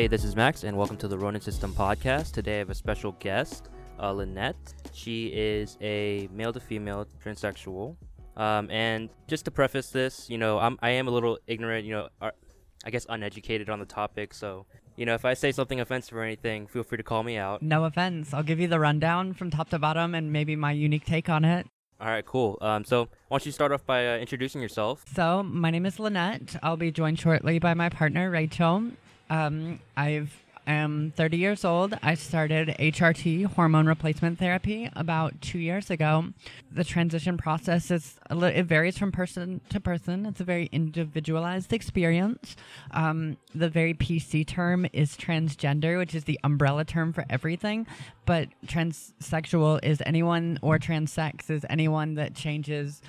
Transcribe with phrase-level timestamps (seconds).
[0.00, 2.32] Hey, this is Max, and welcome to the Ronin System podcast.
[2.32, 3.68] Today I have a special guest,
[3.98, 4.72] uh, Lynette.
[4.94, 7.96] She is a male to female transsexual.
[8.34, 11.92] Um, and just to preface this, you know, I'm, I am a little ignorant, you
[11.92, 14.32] know, I guess uneducated on the topic.
[14.32, 14.64] So,
[14.96, 17.60] you know, if I say something offensive or anything, feel free to call me out.
[17.60, 18.32] No offense.
[18.32, 21.44] I'll give you the rundown from top to bottom and maybe my unique take on
[21.44, 21.66] it.
[22.00, 22.56] All right, cool.
[22.62, 25.04] Um, so why don't you start off by uh, introducing yourself?
[25.14, 26.56] So, my name is Lynette.
[26.62, 28.92] I'll be joined shortly by my partner, Rachel.
[29.30, 30.36] Um, I've
[30.70, 31.98] am 30 years old.
[32.02, 36.26] I started HRT, hormone replacement therapy, about two years ago.
[36.70, 40.26] The transition process is it varies from person to person.
[40.26, 42.56] It's a very individualized experience.
[42.92, 47.86] Um, the very PC term is transgender, which is the umbrella term for everything.
[48.26, 53.02] But transsexual is anyone, or transsex is anyone that changes,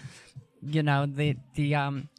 [0.61, 2.09] you know, the the um,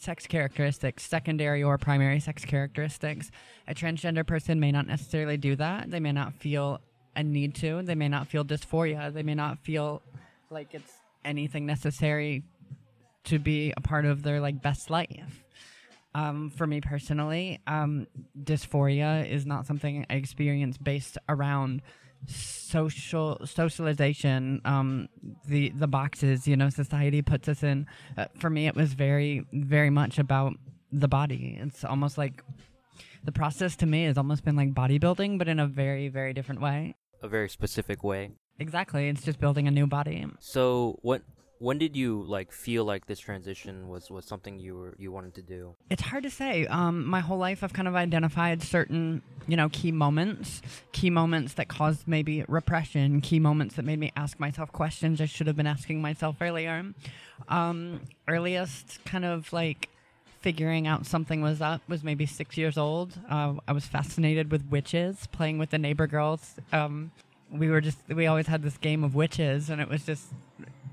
[0.00, 3.30] sex characteristics, secondary or primary sex characteristics.
[3.66, 5.90] A transgender person may not necessarily do that.
[5.90, 6.80] They may not feel
[7.16, 7.82] a need to.
[7.82, 9.12] They may not feel dysphoria.
[9.12, 10.02] They may not feel
[10.50, 10.92] like it's
[11.24, 12.44] anything necessary
[13.24, 15.44] to be a part of their like best life.
[16.14, 18.06] Um, for me personally, um,
[18.42, 21.82] dysphoria is not something I experience based around
[22.26, 25.08] social socialization um
[25.46, 29.44] the the boxes you know society puts us in uh, for me it was very
[29.52, 30.52] very much about
[30.92, 32.42] the body it's almost like
[33.24, 36.60] the process to me has almost been like bodybuilding but in a very very different
[36.60, 38.30] way A very specific way.
[38.58, 41.22] exactly it's just building a new body So what?
[41.58, 45.34] When did you like feel like this transition was was something you were you wanted
[45.34, 45.74] to do?
[45.90, 46.66] It's hard to say.
[46.66, 51.54] Um, my whole life, I've kind of identified certain, you know, key moments, key moments
[51.54, 55.56] that caused maybe repression, key moments that made me ask myself questions I should have
[55.56, 56.94] been asking myself earlier.
[57.48, 59.88] Um, earliest kind of like
[60.40, 63.18] figuring out something was up was maybe six years old.
[63.28, 66.54] Uh, I was fascinated with witches, playing with the neighbor girls.
[66.72, 67.10] Um,
[67.50, 70.26] we were just we always had this game of witches, and it was just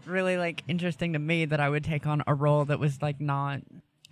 [0.07, 3.19] really like interesting to me that I would take on a role that was like
[3.19, 3.61] not,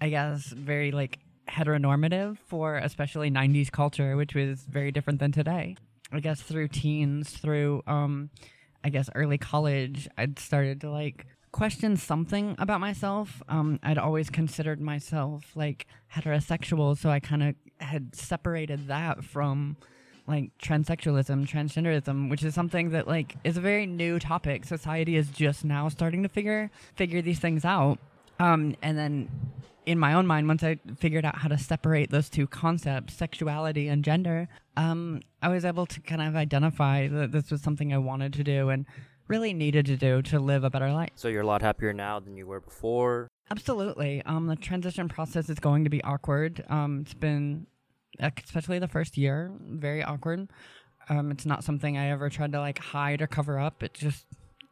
[0.01, 5.75] I guess, very like heteronormative for especially 90s culture, which was very different than today.
[6.11, 8.29] I guess through teens, through um,
[8.83, 13.41] I guess early college, I'd started to like question something about myself.
[13.47, 19.77] Um, I'd always considered myself like heterosexual, so I kind of had separated that from
[20.27, 24.65] like transsexualism, transgenderism, which is something that like is a very new topic.
[24.65, 27.99] Society is just now starting to figure figure these things out.
[28.39, 29.29] Um, and then
[29.85, 33.87] in my own mind, once I figured out how to separate those two concepts, sexuality
[33.87, 34.47] and gender,
[34.77, 38.43] um, I was able to kind of identify that this was something I wanted to
[38.43, 38.85] do and
[39.27, 41.09] really needed to do to live a better life.
[41.15, 43.27] So you're a lot happier now than you were before.
[43.51, 44.21] Absolutely.
[44.25, 46.63] Um, the transition process is going to be awkward.
[46.69, 47.67] Um, it's been,
[48.19, 50.49] especially the first year, very awkward.
[51.09, 53.83] Um, it's not something I ever tried to like hide or cover up.
[53.83, 54.25] It's just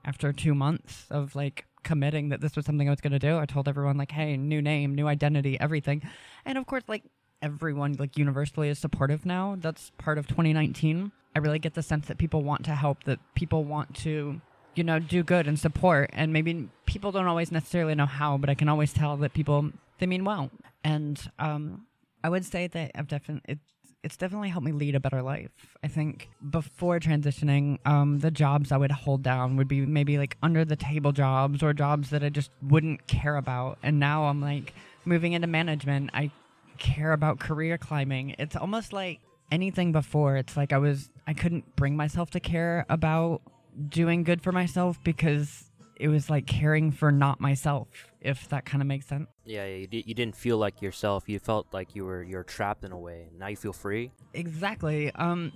[0.06, 3.38] after two months of like committing that this was something I was going to do,
[3.38, 6.02] I told everyone like, "Hey, new name, new identity, everything,"
[6.46, 7.04] and of course, like
[7.42, 9.58] everyone like universally is supportive now.
[9.60, 11.12] That's part of 2019.
[11.36, 14.42] I really get the sense that people want to help, that people want to
[14.76, 16.10] you know, do good and support.
[16.14, 19.72] And maybe people don't always necessarily know how, but I can always tell that people
[20.00, 20.50] they mean well.
[20.84, 21.86] And um,
[22.24, 23.72] I would say that I've definitely it's
[24.04, 25.52] it's definitely helped me lead a better life.
[25.84, 30.38] I think before transitioning, um, the jobs I would hold down would be maybe like
[30.42, 33.78] under the table jobs or jobs that I just wouldn't care about.
[33.84, 34.74] And now I'm like
[35.06, 36.10] moving into management.
[36.14, 36.32] I
[36.80, 38.36] care about career climbing.
[38.40, 39.20] It's almost like
[39.52, 40.36] anything before.
[40.36, 43.42] It's like I was I couldn't bring myself to care about
[43.88, 45.71] doing good for myself because
[46.02, 47.88] it was like caring for not myself
[48.22, 51.30] if that kind of makes sense Yeah, yeah you, di- you didn't feel like yourself.
[51.30, 53.20] You felt like you were you're trapped in a way.
[53.38, 54.12] Now you feel free.
[54.34, 55.52] exactly um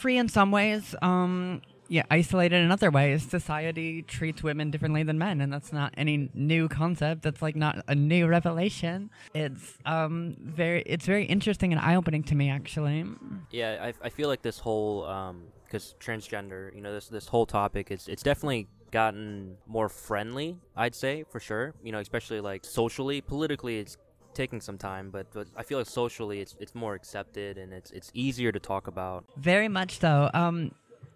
[0.00, 5.18] free in some ways um yeah isolated in other ways society treats women differently than
[5.18, 10.36] men and that's not any new concept that's like not a new revelation it's um
[10.40, 13.04] very it's very interesting and eye-opening to me actually
[13.50, 17.46] Yeah, I, I feel like this whole um because transgender, you know, this this whole
[17.46, 20.58] topic is it's definitely gotten more friendly.
[20.76, 21.74] I'd say for sure.
[21.82, 23.96] You know, especially like socially, politically, it's
[24.34, 27.90] taking some time, but, but I feel like socially, it's it's more accepted and it's
[27.90, 29.24] it's easier to talk about.
[29.36, 30.30] Very much so.
[30.34, 30.72] Um,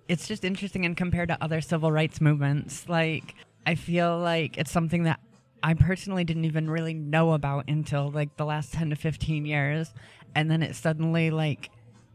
[0.09, 2.89] it's just interesting and compared to other civil rights movements.
[2.89, 3.35] Like,
[3.67, 5.21] I feel like it's something that
[5.63, 9.93] I personally didn't even really know about until like the last 10 to 15 years.
[10.35, 11.71] And then it suddenly, like,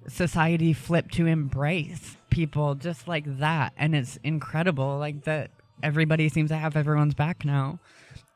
[0.08, 3.74] society flipped to embrace people just like that.
[3.78, 5.52] And it's incredible, like, that
[5.84, 7.80] everybody seems to have everyone's back now.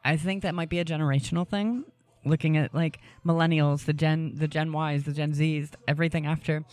[0.03, 1.85] I think that might be a generational thing.
[2.25, 6.63] looking at like millennials, the Gen, the Gen Ys, the Gen Zs, everything after.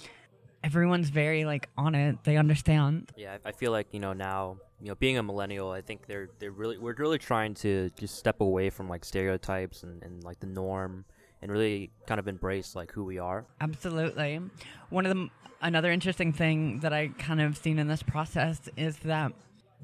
[0.64, 2.18] Everyone's very like on it.
[2.24, 3.10] They understand.
[3.16, 6.06] Yeah, I I feel like you know now, you know, being a millennial, I think
[6.06, 10.24] they're they're really we're really trying to just step away from like stereotypes and, and
[10.24, 11.04] like the norm
[11.42, 13.44] and really kind of embrace like who we are.
[13.60, 14.40] Absolutely.
[14.90, 15.28] One of the
[15.60, 19.32] another interesting thing that I kind of seen in this process is that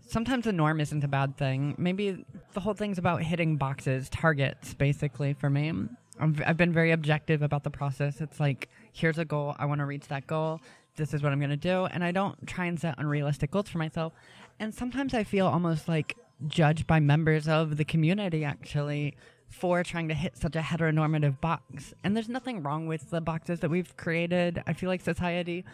[0.07, 1.75] sometimes the norm isn't a bad thing.
[1.79, 5.73] Maybe the whole thing's about hitting boxes, targets, basically for me.
[6.21, 8.21] I've, I've been very objective about the process.
[8.21, 9.57] It's like, here's a goal.
[9.59, 10.61] I want to reach that goal.
[10.97, 11.87] This is what I'm going to do.
[11.87, 14.13] And I don't try and set unrealistic goals for myself.
[14.61, 16.17] And sometimes I feel almost like
[16.47, 19.17] judged by members of the community, actually,
[19.49, 21.95] for trying to hit such a heteronormative box.
[22.03, 24.63] And there's nothing wrong with the boxes that we've created.
[24.67, 25.65] I feel like society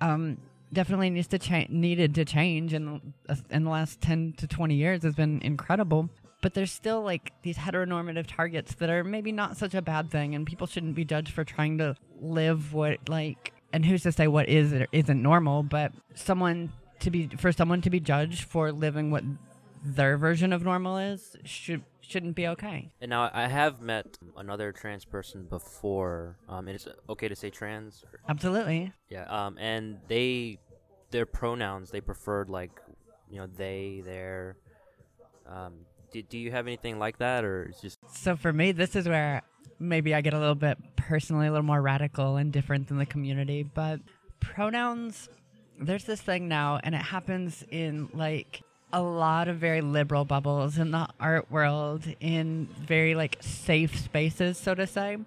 [0.00, 0.38] um,
[0.72, 3.12] definitely needs to change, needed to change in,
[3.50, 6.10] in the last 10 to 20 years has been incredible
[6.40, 10.34] but there's still like these heteronormative targets that are maybe not such a bad thing
[10.34, 14.28] and people shouldn't be judged for trying to live what like and who's to say
[14.28, 18.72] what is or isn't normal but someone to be for someone to be judged for
[18.72, 19.24] living what
[19.84, 24.72] their version of normal is should shouldn't be okay And now I have met another
[24.72, 26.38] trans person before.
[26.48, 28.04] Um, and it's okay to say trans.
[28.12, 29.24] Or, absolutely yeah.
[29.24, 30.58] Um, and they
[31.10, 32.70] their pronouns they preferred like
[33.30, 34.56] you know they their.
[35.46, 38.96] Um, do, do you have anything like that or it's just so for me this
[38.96, 39.42] is where
[39.78, 43.06] maybe i get a little bit personally a little more radical and different than the
[43.06, 44.00] community but
[44.40, 45.28] pronouns
[45.80, 48.62] there's this thing now and it happens in like
[48.92, 54.56] a lot of very liberal bubbles in the art world in very like safe spaces
[54.56, 55.18] so to say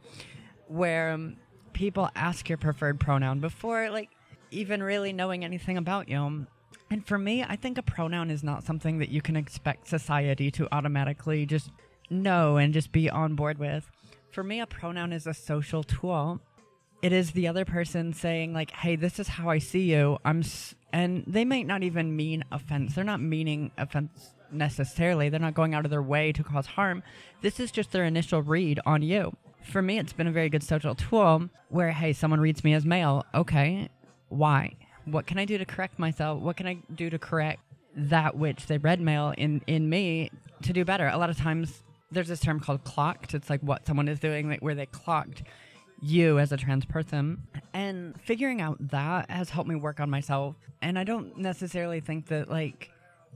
[0.68, 1.36] where um,
[1.74, 4.10] people ask your preferred pronoun before like
[4.50, 6.46] even really knowing anything about you.
[6.90, 10.52] And for me i think a pronoun is not something that you can expect society
[10.52, 11.70] to automatically just
[12.10, 13.90] know and just be on board with.
[14.32, 16.42] For me a pronoun is a social tool
[17.02, 20.18] it is the other person saying like hey this is how i see you.
[20.24, 22.96] I'm s-, and they might not even mean offense.
[22.96, 25.30] They're not meaning offense necessarily.
[25.30, 27.04] They're not going out of their way to cause harm.
[27.42, 29.36] This is just their initial read on you.
[29.64, 32.86] For me it's been a very good social tool where hey someone reads me as
[32.86, 33.26] male.
[33.34, 33.90] Okay
[34.30, 34.76] why?
[35.06, 36.42] What can i do to correct myself?
[36.42, 37.62] What can i do to correct
[37.96, 40.32] that which they read male in in me
[40.64, 41.08] to do better?
[41.08, 43.34] A lot of times there's this term called clocked.
[43.34, 45.44] It's like what someone is doing like where they clocked
[46.02, 47.48] you as a trans person.
[47.74, 50.56] And figuring out that has helped me work on myself.
[50.82, 52.90] And I don't necessarily think that like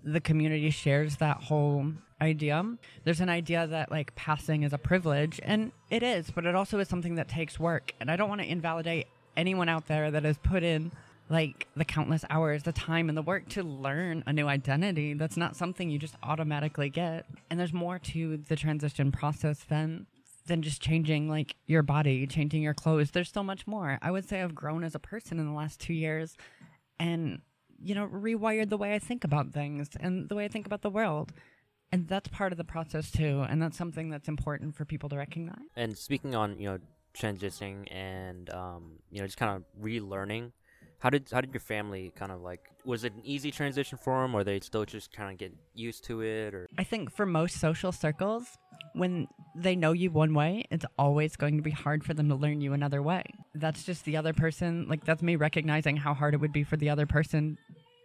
[0.03, 1.91] the community shares that whole
[2.21, 2.63] idea.
[3.03, 6.79] There's an idea that like passing is a privilege, and it is, but it also
[6.79, 7.93] is something that takes work.
[7.99, 10.91] And I don't want to invalidate anyone out there that has put in
[11.27, 15.13] like the countless hours, the time, and the work to learn a new identity.
[15.13, 17.25] That's not something you just automatically get.
[17.49, 20.05] And there's more to the transition process than
[20.45, 23.11] than just changing like your body, changing your clothes.
[23.11, 23.97] There's so much more.
[24.01, 26.37] I would say I've grown as a person in the last two years
[26.99, 27.41] and,
[27.81, 30.81] you know, rewired the way I think about things and the way I think about
[30.81, 31.33] the world.
[31.91, 33.45] And that's part of the process too.
[33.47, 35.65] And that's something that's important for people to recognize.
[35.75, 36.79] and speaking on you know
[37.17, 40.51] transitioning and um, you know just kind of relearning
[40.99, 44.21] how did how did your family kind of like was it an easy transition for
[44.21, 47.25] them or they still just kind of get used to it or I think for
[47.25, 48.57] most social circles,
[48.93, 52.35] when they know you one way, it's always going to be hard for them to
[52.35, 53.23] learn you another way.
[53.53, 54.87] That's just the other person.
[54.87, 57.57] Like, that's me recognizing how hard it would be for the other person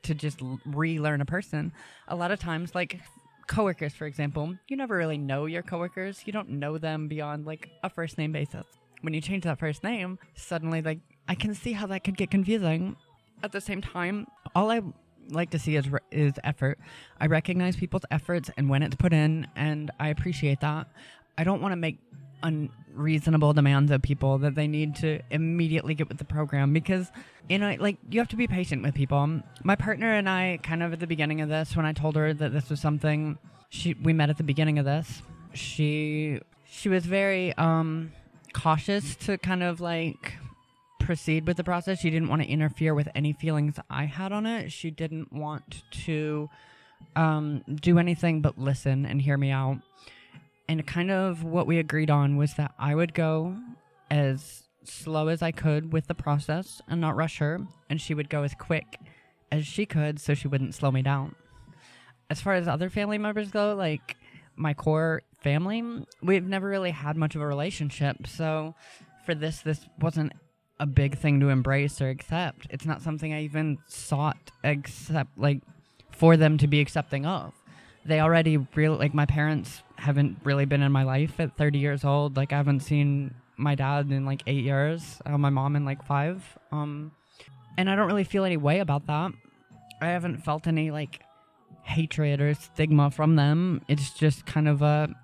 [0.02, 1.72] to just relearn a person.
[2.08, 3.00] A lot of times, like,
[3.46, 6.22] coworkers, for example, you never really know your coworkers.
[6.26, 8.66] You don't know them beyond, like, a first name basis.
[9.02, 12.32] When you change that first name, suddenly, like, I can see how that could get
[12.32, 12.96] confusing.
[13.44, 14.80] At the same time, all I
[15.28, 16.76] like to see is re- is effort.
[17.20, 20.88] I recognize people's efforts and when it's put in, and I appreciate that.
[21.38, 21.98] I don't want to make
[22.42, 27.12] unreasonable demands of people that they need to immediately get with the program because
[27.48, 30.82] you know like you have to be patient with people my partner and i kind
[30.82, 33.36] of at the beginning of this when i told her that this was something
[33.68, 35.20] she we met at the beginning of this
[35.52, 38.10] she she was very um
[38.54, 40.32] cautious to kind of like
[41.00, 41.98] proceed with the process.
[41.98, 44.70] She didn't want to interfere with any feelings I had on it.
[44.70, 46.48] She didn't want to
[47.16, 49.78] um, do anything but listen and hear me out.
[50.68, 53.56] And kind of what we agreed on was that I would go
[54.10, 58.30] as slow as I could with the process and not rush her, and she would
[58.30, 58.98] go as quick
[59.50, 61.34] as she could so she wouldn't slow me down.
[62.28, 64.16] As far as other family members go, like
[64.54, 65.82] my core family,
[66.22, 68.26] we've never really had much of a relationship.
[68.26, 68.74] So
[69.26, 70.32] for this, this wasn't
[70.80, 72.66] a big thing to embrace or accept.
[72.70, 75.60] It's not something I even sought accept like
[76.10, 77.52] for them to be accepting of.
[78.04, 82.02] they already really like my parents haven't really been in my life at 30 years
[82.02, 82.36] old.
[82.36, 86.02] Like I haven't seen my dad in like eight years, uh, my mom in like
[86.02, 86.42] five.
[86.72, 87.12] Um,
[87.76, 89.32] and I don't really feel any way about that.
[90.00, 91.20] I haven't felt any like
[91.82, 93.82] hatred or stigma from them.
[93.86, 95.14] It's just kind of a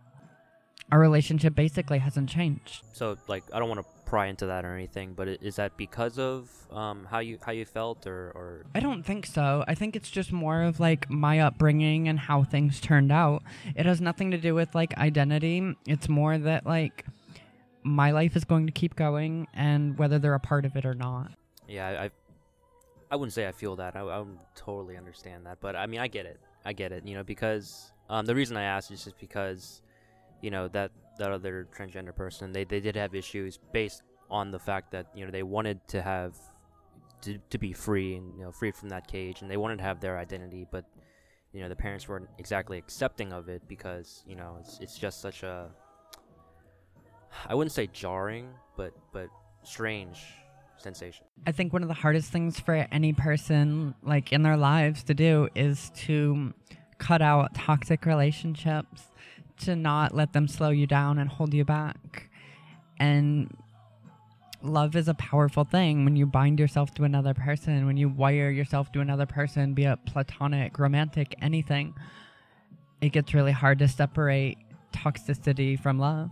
[0.92, 2.82] our relationship basically hasn't changed.
[2.92, 6.18] So like I don't want to pry into that or anything, but is that because
[6.18, 9.64] of um, how you how you felt or, or I don't think so.
[9.66, 13.42] I think it's just more of like my upbringing and how things turned out.
[13.74, 15.74] It has nothing to do with like identity.
[15.86, 17.04] It's more that like
[17.82, 20.94] my life is going to keep going and whether they're a part of it or
[20.94, 21.32] not.
[21.68, 22.10] yeah I I,
[23.12, 24.24] I wouldn't say I feel that I, I
[24.56, 27.92] totally understand that, but I mean I get it I get it you know because
[28.08, 29.82] um, the reason I asked is just because
[30.46, 34.60] you know that that other transgender person they they did have issues based on the
[34.60, 36.34] fact that you know they wanted to have
[37.22, 39.82] to, to be free and you know free from that cage and they wanted to
[39.82, 40.84] have their identity but
[41.52, 45.20] you know the parents weren't exactly accepting of it because you know it's it's just
[45.20, 45.68] such a
[47.48, 49.28] I wouldn't say jarring but but
[49.64, 50.22] strange
[50.76, 51.26] sensation.
[51.44, 55.14] I think one of the hardest things for any person like in their lives to
[55.14, 56.54] do is to
[56.98, 59.02] cut out toxic relationships,
[59.58, 62.30] to not let them slow you down and hold you back.
[62.98, 63.54] And
[64.62, 68.50] love is a powerful thing when you bind yourself to another person, when you wire
[68.50, 71.94] yourself to another person, be it platonic, romantic, anything.
[73.00, 74.58] It gets really hard to separate
[74.92, 76.30] toxicity from love.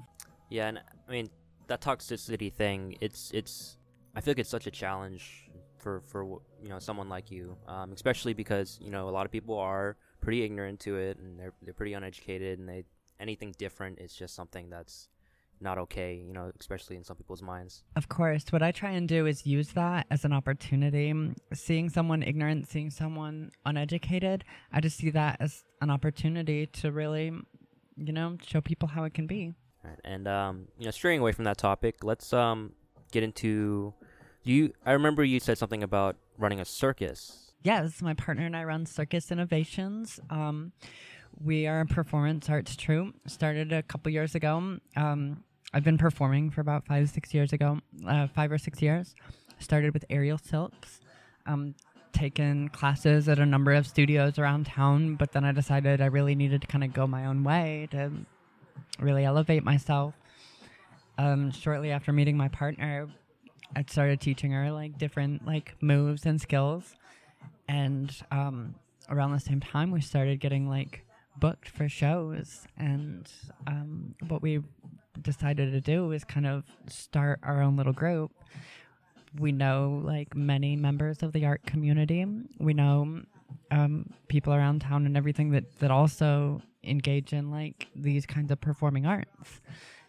[0.48, 1.28] Yeah, and I mean
[1.66, 2.96] that toxicity thing.
[3.00, 3.76] It's it's.
[4.16, 7.92] I feel like it's such a challenge for for you know someone like you, um,
[7.92, 11.52] especially because you know a lot of people are pretty ignorant to it and they're
[11.62, 12.84] they're pretty uneducated and they
[13.20, 15.08] anything different is just something that's
[15.60, 16.14] not okay.
[16.14, 17.82] You know, especially in some people's minds.
[17.96, 21.12] Of course, what I try and do is use that as an opportunity.
[21.52, 27.32] Seeing someone ignorant, seeing someone uneducated, I just see that as an opportunity to really,
[27.96, 29.52] you know, show people how it can be.
[29.82, 29.98] Right.
[30.04, 32.72] And um, you know, straying away from that topic, let's um
[33.12, 33.94] get into
[34.42, 34.72] you.
[34.84, 37.52] I remember you said something about running a circus.
[37.62, 40.20] Yes, my partner and I run Circus Innovations.
[40.28, 40.72] Um,
[41.42, 43.14] we are a performance arts troupe.
[43.26, 44.78] Started a couple years ago.
[44.96, 49.14] Um, I've been performing for about five, six years ago, uh, five or six years.
[49.58, 51.00] Started with aerial silks.
[51.46, 51.74] Um,
[52.12, 56.34] taken classes at a number of studios around town, but then I decided I really
[56.34, 58.12] needed to kind of go my own way to
[59.00, 60.14] really elevate myself.
[61.18, 63.08] Um, shortly after meeting my partner,
[63.76, 66.94] I started teaching her like different like moves and skills
[67.68, 68.74] and um,
[69.08, 71.03] around the same time we started getting like
[71.38, 73.30] booked for shows and
[73.66, 74.60] um, what we
[75.22, 78.32] decided to do is kind of start our own little group.
[79.38, 82.24] We know like many members of the art community.
[82.58, 83.22] We know
[83.70, 88.60] um, people around town and everything that that also engage in like these kinds of
[88.60, 89.60] performing arts.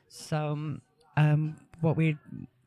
[0.07, 0.77] So
[1.17, 2.17] um, what we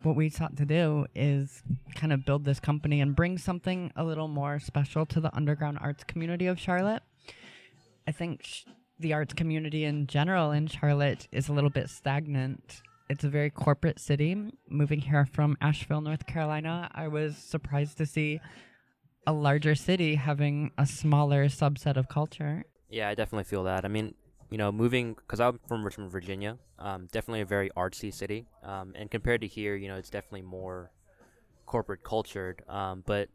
[0.03, 1.63] what we sought to do is
[1.95, 5.79] kind of build this company and bring something a little more special to the underground
[5.81, 7.03] arts community of Charlotte.
[8.09, 8.65] I think
[8.99, 12.81] the arts community in general in Charlotte is a little bit stagnant.
[13.11, 14.35] It's a very corporate city.
[14.71, 18.41] Moving here from Asheville, North Carolina, I was surprised to see
[19.27, 22.65] a larger city having a smaller subset of culture.
[22.89, 23.85] Yeah, I definitely feel that.
[23.85, 24.15] I mean,
[24.49, 26.57] you know, moving because I'm from Richmond, Virginia.
[26.79, 28.47] Um, definitely a very artsy city.
[28.65, 30.93] Um, and compared to here, you know, it's definitely more
[31.67, 32.63] corporate cultured.
[32.71, 33.29] Um, but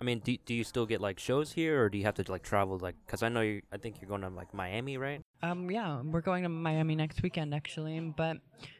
[0.00, 2.32] I mean, do do you still get like shows here, or do you have to
[2.32, 2.78] like travel?
[2.78, 5.20] Like, because I know you, I think you're going to like Miami, right?
[5.42, 8.00] Um, yeah, we're going to Miami next weekend, actually.
[8.00, 8.38] But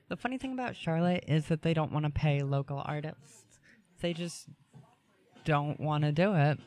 [0.09, 3.59] the funny thing about Charlotte is that they don't want to pay local artists.
[4.01, 4.49] They just
[5.45, 6.59] don't want to do it.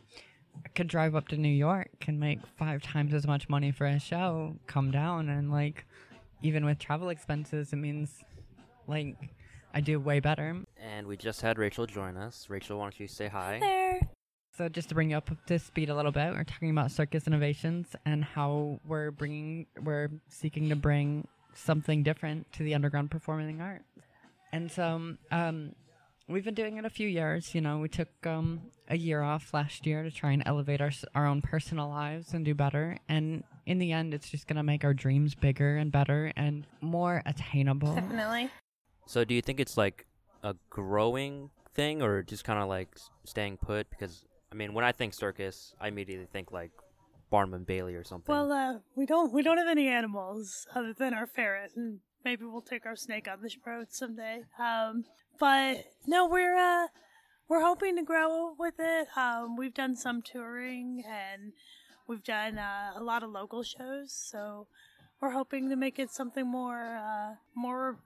[0.63, 3.87] I could drive up to New York and make five times as much money for
[3.87, 5.85] a show, come down, and like,
[6.43, 8.23] even with travel expenses, it means
[8.85, 9.15] like
[9.73, 10.57] I do way better.
[10.77, 12.45] And we just had Rachel join us.
[12.49, 13.57] Rachel, why don't you say hi?
[13.59, 14.02] there.
[14.55, 17.25] So just to bring you up to speed a little bit, we're talking about circus
[17.25, 23.61] innovations and how we're bringing, we're seeking to bring something different to the underground performing
[23.61, 23.83] arts.
[24.51, 25.73] And so, um,
[26.27, 27.55] we've been doing it a few years.
[27.55, 30.91] You know, we took um, a year off last year to try and elevate our
[31.15, 32.97] our own personal lives and do better.
[33.09, 37.23] And in the end, it's just gonna make our dreams bigger and better and more
[37.25, 37.95] attainable.
[37.95, 38.51] Definitely.
[39.07, 40.05] So, do you think it's like
[40.43, 42.95] a growing thing, or just kind of like
[43.25, 43.89] staying put?
[43.89, 46.71] Because I mean, when I think circus, I immediately think like
[47.31, 48.33] Barnum and Bailey or something.
[48.33, 52.45] Well, uh, we don't we don't have any animals other than our ferret, and maybe
[52.45, 54.43] we'll take our snake on the road someday.
[54.59, 55.05] Um,
[55.39, 56.87] but no, we're uh,
[57.49, 59.07] we're hoping to grow with it.
[59.17, 61.53] Um, we've done some touring, and
[62.07, 64.67] We've done uh, a lot of local shows, so
[65.21, 67.99] we're hoping to make it something more, uh, more,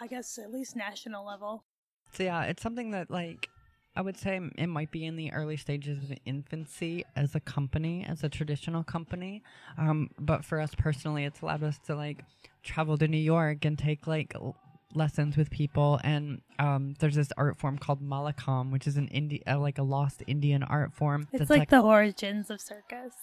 [0.00, 1.64] I guess, at least national level.
[2.12, 3.48] So yeah, it's something that like
[3.96, 8.04] I would say it might be in the early stages of infancy as a company,
[8.08, 9.42] as a traditional company.
[9.78, 12.24] Um, but for us personally, it's allowed us to like
[12.64, 14.56] travel to New York and take like l-
[14.94, 16.00] lessons with people.
[16.02, 19.84] And um, there's this art form called Mallakhamb, which is an Indi- uh, like a
[19.84, 21.28] lost Indian art form.
[21.32, 23.14] It's that's like, the origins of circus.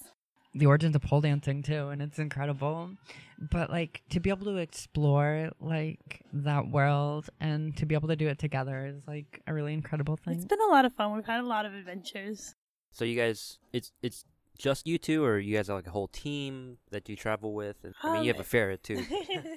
[0.54, 2.90] The origins of pole dancing too and it's incredible
[3.52, 8.16] but like to be able to explore like that world and to be able to
[8.16, 11.16] do it together is like a really incredible thing It's been a lot of fun.
[11.16, 12.56] We've had a lot of adventures.
[12.92, 14.26] So you guys, it's it's
[14.58, 17.78] just you two, or you guys are like a whole team that you travel with?
[17.84, 19.06] And, I mean, you Um, have a ferret too.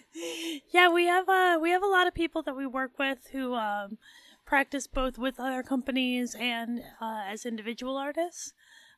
[0.73, 3.55] yeah, we have uh we have a lot of people that we work with who
[3.55, 3.99] um
[4.47, 8.53] practice both with other companies and uh, as individual artists.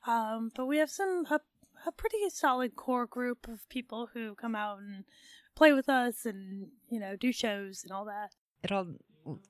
[0.07, 1.41] Um, but we have some a,
[1.87, 5.05] a pretty solid core group of people who come out and
[5.55, 8.31] play with us and you know do shows and all that.
[8.62, 8.87] it all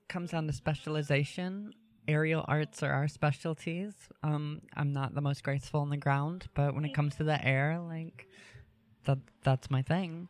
[0.08, 1.72] comes down to specialization.
[2.08, 3.94] Aerial arts are our specialties.
[4.22, 7.44] Um i'm not the most graceful on the ground but when it comes to the
[7.44, 8.28] air like
[9.04, 10.28] that that's my thing.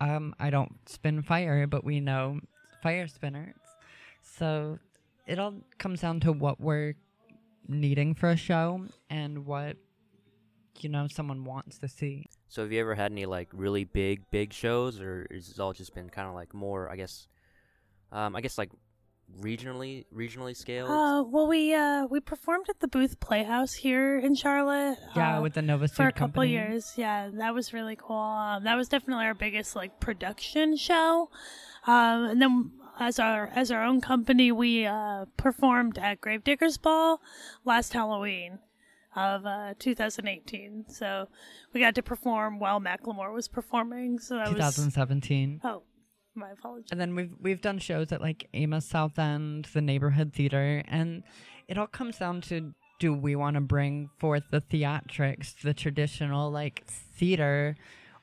[0.00, 2.40] Um i don't spin fire but we know
[2.82, 3.54] fire spinners.
[4.22, 4.78] So
[5.26, 6.94] it all comes down to what we're
[7.68, 9.76] needing for a show and what
[10.82, 14.22] you know someone wants to see So have you ever had any like really big
[14.30, 17.28] big shows, or is it all just been kind of like more, I guess,
[18.12, 18.70] um, I guess like
[19.40, 20.90] regionally regionally scaled?
[20.90, 24.98] Uh, well, we uh we performed at the Booth Playhouse here in Charlotte.
[25.16, 26.52] yeah uh, with the nova for a Suit couple company.
[26.52, 26.92] years.
[26.96, 28.16] Yeah, that was really cool.
[28.16, 31.30] Um, that was definitely our biggest like production show.
[31.86, 37.20] Um, and then as our as our own company, we uh, performed at Gravediggers Ball
[37.64, 38.58] last Halloween
[39.16, 40.86] of uh, 2018.
[40.88, 41.28] So
[41.72, 44.18] we got to perform while Macklemore was performing.
[44.18, 45.82] So that was 2017 oh,
[46.34, 46.88] my apologies.
[46.90, 51.22] And then we've we've done shows at like Amos South End, the neighborhood theater, and
[51.68, 56.50] it all comes down to do we want to bring forth the theatrics, the traditional
[56.50, 57.76] like theater,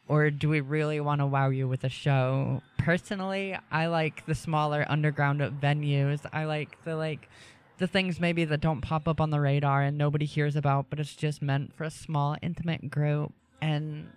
[0.07, 2.61] or do we really want to wow you with a show?
[2.77, 6.25] Personally, I like the smaller underground venues.
[6.33, 7.29] I like the like
[7.81, 10.99] the things maybe that don't pop up on the radar and nobody hears about, but
[10.99, 13.33] it's just meant for a small intimate group.
[13.61, 14.09] And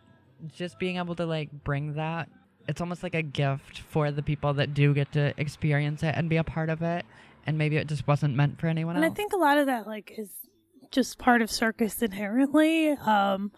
[0.55, 2.29] just being able to like bring that
[2.69, 6.29] it's almost like a gift for the people that do get to experience it and
[6.29, 7.05] be a part of it.
[7.47, 9.11] And maybe it just wasn't meant for anyone and else.
[9.11, 10.31] And I think a lot of that like is
[10.91, 12.91] just part of circus inherently.
[12.91, 13.53] Um,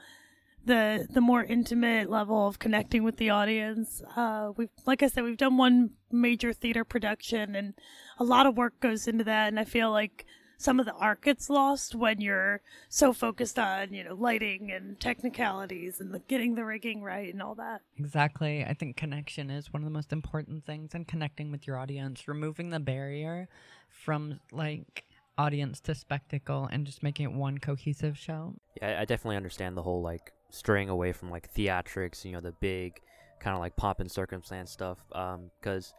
[0.67, 4.03] the the more intimate level of connecting with the audience.
[4.17, 7.75] Uh, we've like I said, we've done one major theater production, and
[8.19, 9.49] a lot of work goes into that.
[9.49, 10.27] And I feel like
[10.59, 14.99] some of the art gets lost when you're so focused on you know lighting and
[14.99, 17.83] technicalities and the, getting the rigging right and all that.
[17.99, 21.77] exactly i think connection is one of the most important things and connecting with your
[21.77, 23.49] audience removing the barrier
[23.89, 25.05] from like
[25.39, 29.77] audience to spectacle and just making it one cohesive show Yeah, I, I definitely understand
[29.77, 33.01] the whole like straying away from like theatrics, you know, the big
[33.41, 34.99] kind of like pomp and circumstance stuff.
[35.13, 35.93] Um, because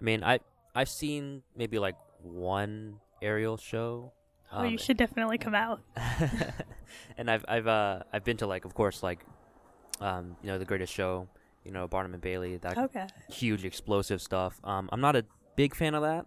[0.00, 0.40] I mean, I
[0.74, 4.12] I've seen maybe like one aerial show.
[4.52, 5.80] oh, you um, should definitely come out.
[7.18, 9.24] and I've I've uh I've been to like of course like
[10.00, 11.28] um you know the greatest show
[11.64, 13.06] you know Barnum and Bailey that Okay.
[13.28, 14.60] huge explosive stuff.
[14.64, 15.24] Um, I'm not a
[15.56, 16.26] big fan of that,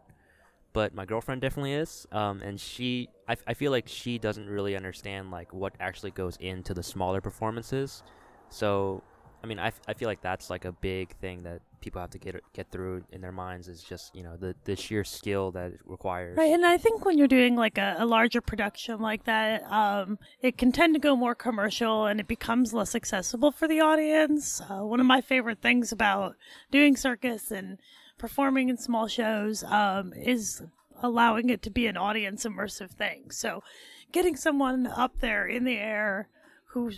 [0.74, 2.08] but my girlfriend definitely is.
[2.12, 6.36] Um, and she, I, I feel like she doesn't really understand like what actually goes
[6.38, 8.04] into the smaller performances.
[8.50, 9.04] So,
[9.44, 12.12] I mean, I, f- I feel like that's like a big thing that people have
[12.12, 15.52] to get get through in their minds is just you know the the sheer skill
[15.52, 16.38] that it requires.
[16.38, 20.18] Right, and I think when you're doing like a, a larger production like that, um,
[20.42, 24.62] it can tend to go more commercial and it becomes less accessible for the audience.
[24.62, 26.36] Uh, one of my favorite things about
[26.72, 27.80] doing circus and
[28.18, 30.62] performing in small shows um, is
[31.02, 33.32] allowing it to be an audience immersive thing.
[33.32, 33.64] So,
[34.12, 36.30] getting someone up there in the air
[36.68, 36.92] who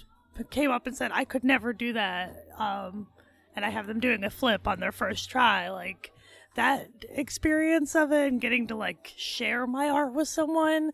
[0.50, 3.08] came up and said, "I could never do that," um,
[3.56, 6.12] and I have them doing a flip on their first try, like
[6.56, 10.90] that experience of it and getting to like share my art with someone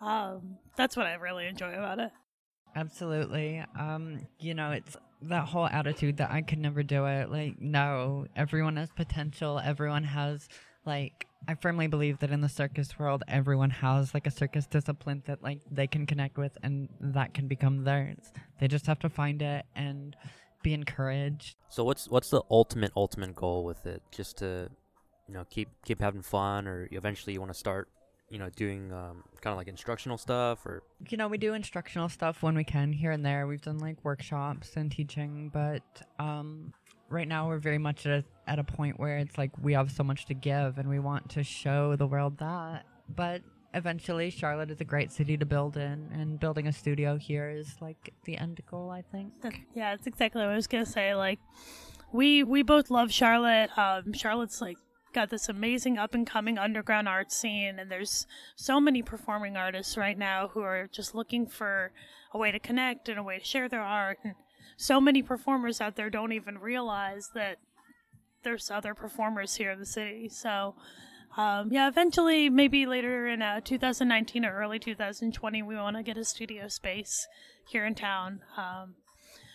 [0.00, 2.10] um that's what i really enjoy about it
[2.74, 3.62] Absolutely.
[3.78, 4.96] Um, you know, it's
[5.28, 7.30] that whole attitude that I could never do it.
[7.30, 9.60] Like, no, everyone has potential.
[9.62, 10.48] Everyone has
[10.84, 15.22] like I firmly believe that in the circus world everyone has like a circus discipline
[15.26, 18.32] that like they can connect with and that can become theirs.
[18.60, 20.16] They just have to find it and
[20.62, 21.56] be encouraged.
[21.68, 24.02] So what's what's the ultimate ultimate goal with it?
[24.12, 24.68] Just to
[25.28, 27.88] you know keep keep having fun, or eventually you want to start
[28.32, 32.08] you know doing um, kind of like instructional stuff or You know, we do instructional
[32.08, 33.46] stuff when we can here and there.
[33.46, 35.82] We've done like workshops and teaching, but
[36.18, 36.72] um,
[37.10, 39.92] right now we're very much at a, at a point where it's like we have
[39.92, 42.86] so much to give and we want to show the world that.
[43.14, 43.42] But
[43.74, 47.76] eventually, Charlotte is a great city to build in, and building a studio here is
[47.82, 49.34] like the end goal, I think.
[49.74, 51.14] Yeah, that's exactly what I was gonna say.
[51.14, 51.38] Like,
[52.12, 53.76] we we both love Charlotte.
[53.76, 54.78] Um, Charlotte's like
[55.12, 59.96] got this amazing up and coming underground art scene, and there's so many performing artists
[59.96, 61.92] right now who are just looking for
[62.32, 64.18] a way to connect and a way to share their art.
[64.24, 64.34] And
[64.76, 67.58] so many performers out there don't even realize that
[68.42, 70.28] there's other performers here in the city.
[70.28, 70.74] So.
[71.34, 76.18] Um, yeah, eventually, maybe later in uh, 2019 or early 2020, we want to get
[76.18, 77.26] a studio space
[77.66, 78.40] here in town.
[78.58, 78.96] Um,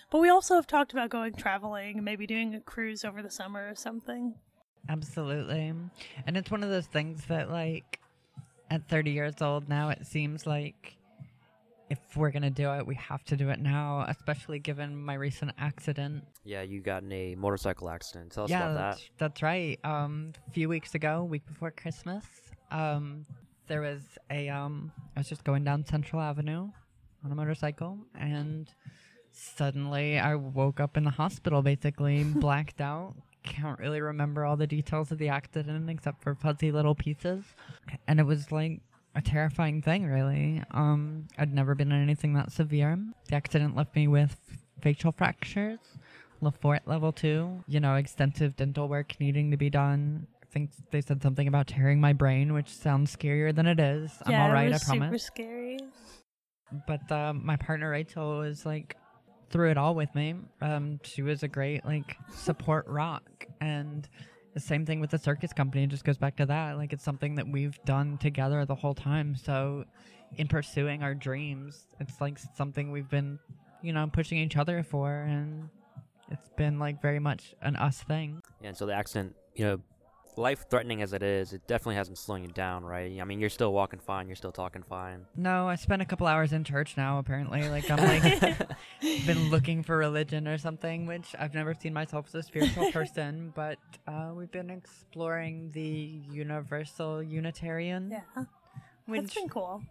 [0.10, 3.70] but we also have talked about going traveling, maybe doing a cruise over the summer
[3.70, 4.36] or something.
[4.90, 5.74] Absolutely.
[6.26, 8.00] And it's one of those things that, like,
[8.70, 10.98] at 30 years old now, it seems like
[11.90, 15.14] if we're going to do it, we have to do it now, especially given my
[15.14, 16.24] recent accident.
[16.44, 19.80] yeah you got in a motorcycle accident tell us yeah, about that's, that that's right.
[19.84, 22.26] Um, a few weeks ago, week before Christmas,
[22.72, 23.26] um,
[23.68, 26.70] there was a, um, I was just going down Central Avenue
[27.24, 28.70] on a motorcycle and
[29.32, 33.16] suddenly I woke up in the hospital, basically blacked out.
[33.48, 37.44] Can't really remember all the details of the accident except for fuzzy little pieces.
[38.08, 38.82] And it was like
[39.16, 40.62] a terrifying thing, really.
[40.72, 43.00] Um, I'd never been in anything that severe.
[43.30, 44.38] The accident left me with
[44.82, 45.80] facial fractures,
[46.42, 50.28] Le Fort level two, you know, extensive dental work needing to be done.
[50.44, 54.12] I think they said something about tearing my brain, which sounds scarier than it is.
[54.26, 55.24] I'm yeah, all right, it I was super promise.
[55.24, 55.80] scary.
[56.86, 58.96] But uh, my partner Rachel was like
[59.50, 60.36] through it all with me.
[60.62, 64.08] Um, she was a great like support rock, and
[64.54, 65.84] the same thing with the circus company.
[65.84, 66.78] It just goes back to that.
[66.78, 69.36] Like it's something that we've done together the whole time.
[69.36, 69.86] So
[70.36, 73.40] in pursuing our dreams, it's like something we've been,
[73.82, 75.70] you know, pushing each other for, and
[76.32, 78.42] it's been like very much an us thing.
[78.62, 79.80] Yeah, and so the accident, you know,
[80.38, 83.20] life threatening as it is, it definitely hasn't slowing you down, right?
[83.20, 85.26] I mean, you're still walking fine, you're still talking fine.
[85.36, 87.20] No, I spent a couple hours in church now.
[87.20, 88.60] Apparently, like I'm like
[89.26, 93.52] been looking for religion or something, which I've never seen myself as a spiritual person.
[93.56, 98.48] But uh, we've been exploring the universal Unitarian, Yeah, that's
[99.06, 99.82] which been cool.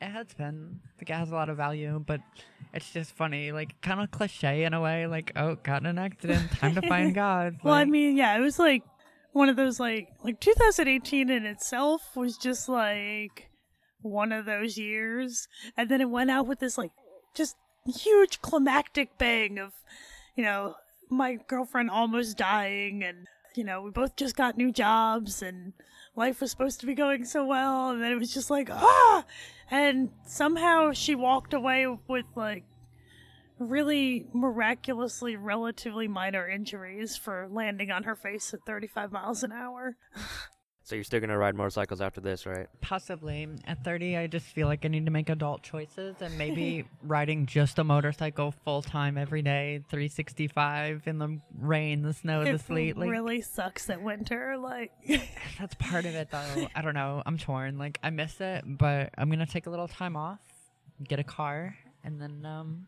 [0.00, 0.80] it has been.
[0.84, 2.20] I think it has a lot of value, but
[2.74, 5.06] it's just funny, like kind of cliche in a way.
[5.06, 7.58] Like, oh, got in an accident, time to find God.
[7.62, 8.82] Well, I mean, yeah, it was like
[9.32, 13.48] one of those like like 2018 in itself was just like
[14.00, 16.92] one of those years, and then it went out with this like
[17.34, 19.72] just huge climactic bang of,
[20.36, 20.74] you know,
[21.10, 25.72] my girlfriend almost dying, and you know we both just got new jobs, and
[26.16, 29.24] life was supposed to be going so well, and then it was just like ah,
[29.70, 32.64] and somehow she walked away with like
[33.58, 39.96] really miraculously relatively minor injuries for landing on her face at 35 miles an hour.
[40.88, 42.66] So you're still gonna ride motorcycles after this, right?
[42.80, 43.46] Possibly.
[43.66, 47.44] At 30, I just feel like I need to make adult choices and maybe riding
[47.44, 52.62] just a motorcycle full time every day, 365 in the rain, the snow, the it
[52.62, 52.96] sleet.
[52.96, 54.56] Like, really sucks at winter.
[54.56, 54.92] Like,
[55.58, 56.68] that's part of it, though.
[56.74, 57.22] I don't know.
[57.26, 57.76] I'm torn.
[57.76, 60.40] Like, I miss it, but I'm going to take a little time off,
[61.06, 62.86] get a car, and then um,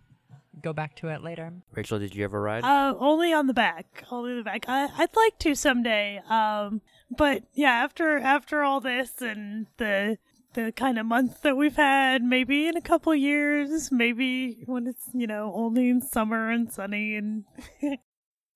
[0.60, 1.52] go back to it later.
[1.74, 2.64] Rachel, did you ever ride?
[2.64, 4.64] uh, only on the back, only the back.
[4.68, 6.20] I, I'd like to someday.
[6.28, 10.18] Um, but yeah, after after all this and the
[10.54, 15.08] the kind of month that we've had, maybe in a couple years, maybe when it's
[15.12, 17.44] you know only in summer and sunny and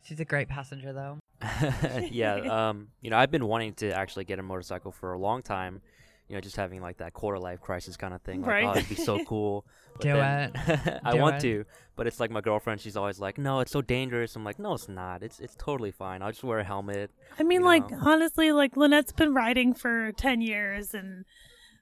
[0.05, 1.19] She's a great passenger, though.
[2.11, 5.41] yeah, um, you know, I've been wanting to actually get a motorcycle for a long
[5.41, 5.81] time.
[6.29, 8.41] You know, just having like that quarter life crisis kind of thing.
[8.41, 8.65] Like, Right.
[8.65, 9.67] oh, it'd be so cool.
[9.95, 10.53] But Do then-
[11.05, 11.41] I Do want it.
[11.43, 11.65] to,
[11.97, 12.81] but it's like my girlfriend.
[12.81, 15.23] She's always like, "No, it's so dangerous." I'm like, "No, it's not.
[15.23, 16.23] It's it's totally fine.
[16.23, 17.99] I'll just wear a helmet." I mean, you like know?
[18.03, 21.25] honestly, like Lynette's been riding for ten years, and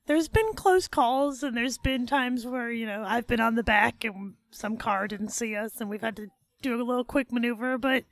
[0.06, 3.62] there's been close calls, and there's been times where you know I've been on the
[3.62, 6.26] back, and some car didn't see us, and we've had to
[6.60, 7.78] do a little quick maneuver.
[7.78, 8.04] But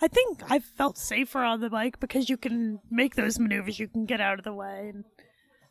[0.00, 3.86] I think I've felt safer on the bike because you can make those maneuvers, you
[3.86, 5.04] can get out of the way, and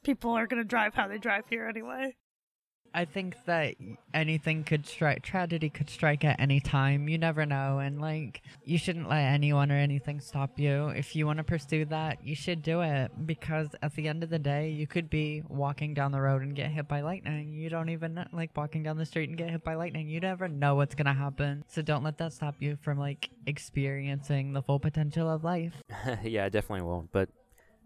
[0.08, 2.16] people are gonna drive how they drive here anyway.
[2.94, 3.76] I think that
[4.14, 7.10] anything could strike, tragedy could strike at any time.
[7.10, 7.80] You never know.
[7.80, 10.88] And, like, you shouldn't let anyone or anything stop you.
[10.88, 13.12] If you want to pursue that, you should do it.
[13.28, 16.56] Because at the end of the day, you could be walking down the road and
[16.56, 17.54] get hit by lightning.
[17.54, 20.08] You don't even, like, walking down the street and get hit by lightning.
[20.08, 21.66] You never know what's going to happen.
[21.68, 25.74] So don't let that stop you from, like, experiencing the full potential of life.
[26.24, 27.12] yeah, I definitely won't.
[27.12, 27.30] But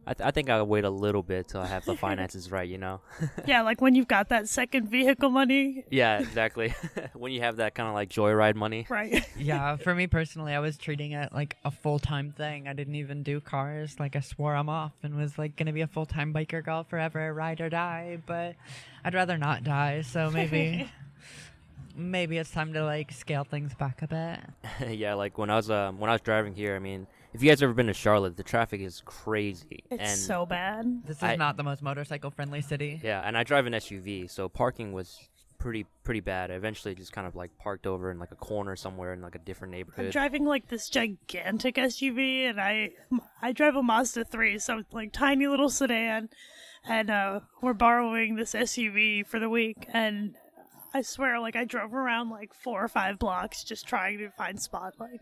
[0.05, 2.67] I, th- I think I'll wait a little bit till I have the finances right.
[2.67, 3.01] You know.
[3.45, 5.85] yeah, like when you've got that second vehicle money.
[5.91, 6.73] yeah, exactly.
[7.13, 8.87] when you have that kind of like joyride money.
[8.89, 9.23] Right.
[9.37, 12.67] yeah, for me personally, I was treating it like a full time thing.
[12.67, 13.99] I didn't even do cars.
[13.99, 16.83] Like I swore I'm off and was like gonna be a full time biker girl
[16.83, 18.17] forever, ride or die.
[18.25, 18.55] But
[19.03, 20.01] I'd rather not die.
[20.01, 20.89] So maybe.
[22.09, 24.39] Maybe it's time to like scale things back a bit.
[24.97, 27.49] yeah, like when I was um when I was driving here, I mean, if you
[27.49, 29.83] guys ever been to Charlotte, the traffic is crazy.
[29.89, 31.03] It's and so bad.
[31.05, 32.99] This is I- not the most motorcycle friendly city.
[33.03, 35.19] yeah, and I drive an SUV, so parking was
[35.59, 36.49] pretty pretty bad.
[36.49, 39.35] I eventually just kind of like parked over in like a corner somewhere in like
[39.35, 40.05] a different neighborhood.
[40.05, 42.91] I'm driving like this gigantic SUV, and I
[43.41, 46.29] I drive a Mazda three, so like tiny little sedan,
[46.83, 50.35] and uh, we're borrowing this SUV for the week, and
[50.93, 54.62] I swear, like I drove around like four or five blocks just trying to find
[54.62, 55.21] spot like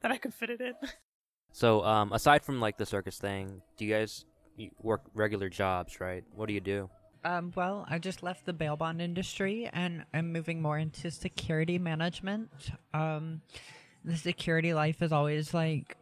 [0.00, 0.74] that I could fit it in.
[1.56, 4.24] So, um, aside from like the circus thing, do you guys
[4.82, 6.24] work regular jobs, right?
[6.34, 6.90] What do you do?
[7.24, 11.78] Um, well, I just left the bail bond industry and I'm moving more into security
[11.78, 12.50] management.
[12.92, 13.40] Um,
[14.04, 15.96] the security life has always like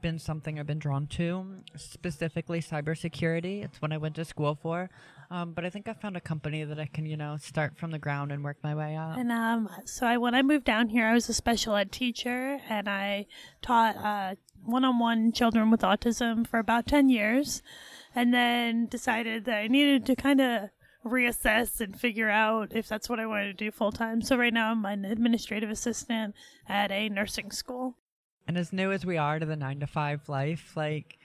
[0.00, 3.64] been something I've been drawn to, specifically cybersecurity.
[3.64, 4.88] It's what I went to school for.
[5.30, 7.90] Um, but I think I found a company that I can, you know, start from
[7.90, 9.18] the ground and work my way up.
[9.18, 12.60] And um, so I when I moved down here, I was a special ed teacher,
[12.68, 13.26] and I
[13.60, 17.62] taught uh, one-on-one children with autism for about ten years,
[18.14, 20.70] and then decided that I needed to kind of
[21.04, 24.22] reassess and figure out if that's what I wanted to do full time.
[24.22, 26.34] So right now I'm an administrative assistant
[26.66, 27.96] at a nursing school.
[28.46, 31.17] And as new as we are to the nine to five life, like,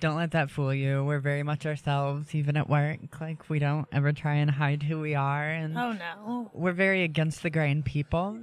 [0.00, 1.04] don't let that fool you.
[1.04, 2.98] We're very much ourselves, even at work.
[3.20, 5.50] Like, we don't ever try and hide who we are.
[5.50, 6.50] And Oh no.
[6.54, 8.38] we're very against the grain people.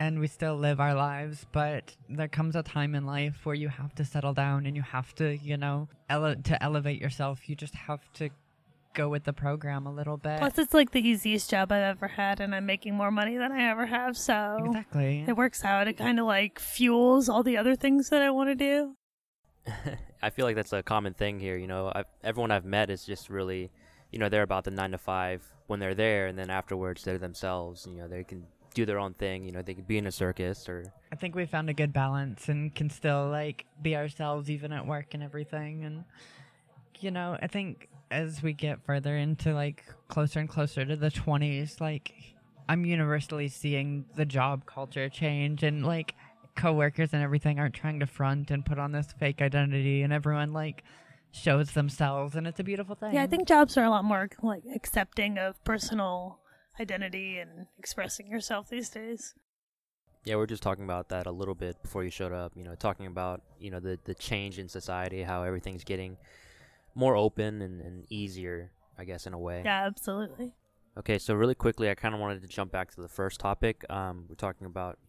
[0.00, 3.68] And we still live our lives, but there comes a time in life where you
[3.68, 7.48] have to settle down and you have to, you know, ele- to elevate yourself.
[7.48, 8.28] You just have to
[8.94, 10.38] go with the program a little bit.
[10.38, 13.50] Plus, it's like the easiest job I've ever had, and I'm making more money than
[13.50, 14.16] I ever have.
[14.16, 15.24] So exactly.
[15.26, 15.88] it works out.
[15.88, 18.94] It kind of like fuels all the other things that I want to do.
[20.22, 21.56] I feel like that's a common thing here.
[21.56, 23.70] You know, I've, everyone I've met is just really,
[24.10, 27.18] you know, they're about the nine to five when they're there, and then afterwards they're
[27.18, 27.86] themselves.
[27.86, 29.44] You know, they can do their own thing.
[29.44, 31.92] You know, they could be in a circus or I think we found a good
[31.92, 35.84] balance and can still like be ourselves even at work and everything.
[35.84, 36.04] And
[37.00, 41.10] you know, I think as we get further into like closer and closer to the
[41.10, 42.12] 20s, like
[42.68, 46.14] I'm universally seeing the job culture change and like
[46.58, 50.52] coworkers and everything aren't trying to front and put on this fake identity and everyone
[50.52, 50.82] like
[51.30, 53.14] shows themselves and it's a beautiful thing.
[53.14, 56.40] Yeah, I think jobs are a lot more like accepting of personal
[56.80, 59.34] identity and expressing yourself these days.
[60.24, 62.52] Yeah, we are just talking about that a little bit before you showed up.
[62.54, 66.18] You know, talking about you know the the change in society, how everything's getting
[66.94, 69.62] more open and, and easier, I guess, in a way.
[69.64, 70.52] Yeah, absolutely.
[70.98, 73.84] Okay, so really quickly, I kind of wanted to jump back to the first topic.
[73.88, 75.07] Um, we're talking about you know,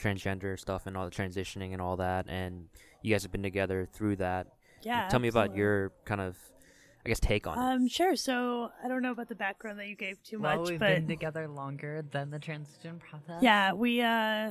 [0.00, 2.66] transgender stuff and all the transitioning and all that, and
[3.02, 4.48] you guys have been together through that.
[4.82, 5.08] Yeah.
[5.08, 6.36] Tell me about your kind of,
[7.04, 7.60] I guess, take on it.
[7.60, 8.16] Um, sure.
[8.16, 10.90] So I don't know about the background that you gave too well, much, we've but
[10.90, 13.42] been together longer than the transition process.
[13.42, 14.50] yeah, we uh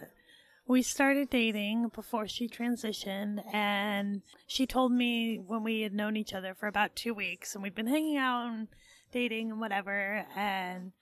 [0.65, 6.33] we started dating before she transitioned and she told me when we had known each
[6.33, 8.69] other for about 2 weeks and we'd been hanging out and
[9.11, 10.93] dating and whatever and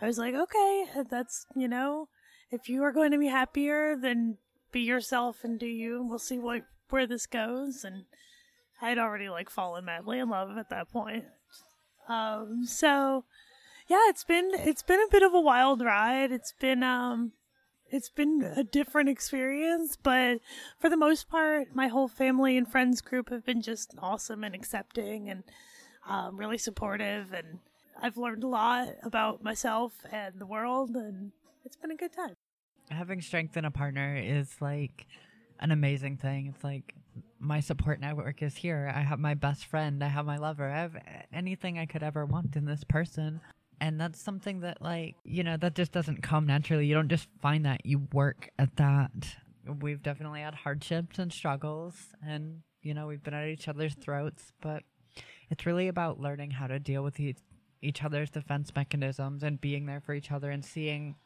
[0.00, 2.08] I was like, "Okay, that's, you know,
[2.50, 4.38] if you are going to be happier, then
[4.72, 6.00] be yourself and do you.
[6.00, 8.04] and We'll see what where this goes." And
[8.80, 11.24] I had already like fallen madly in love at that point.
[12.08, 13.24] Um, so
[13.88, 16.32] yeah, it's been it's been a bit of a wild ride.
[16.32, 17.32] It's been um
[17.88, 20.40] it's been a different experience, but
[20.78, 24.54] for the most part, my whole family and friends group have been just awesome and
[24.54, 25.44] accepting and
[26.08, 27.32] um, really supportive.
[27.32, 27.60] And
[28.00, 31.30] I've learned a lot about myself and the world, and
[31.66, 32.36] it's been a good time.
[32.90, 35.06] having strength in a partner is like
[35.58, 36.52] an amazing thing.
[36.54, 36.94] It's like
[37.40, 38.90] my support network is here.
[38.94, 40.02] I have my best friend.
[40.02, 40.70] I have my lover.
[40.70, 40.96] I have
[41.32, 43.40] anything I could ever want in this person.
[43.80, 46.86] And that's something that, like, you know, that just doesn't come naturally.
[46.86, 47.84] You don't just find that.
[47.84, 49.10] You work at that.
[49.80, 54.52] We've definitely had hardships and struggles, and, you know, we've been at each other's throats,
[54.62, 54.84] but
[55.50, 57.38] it's really about learning how to deal with each,
[57.82, 61.16] each other's defense mechanisms and being there for each other and seeing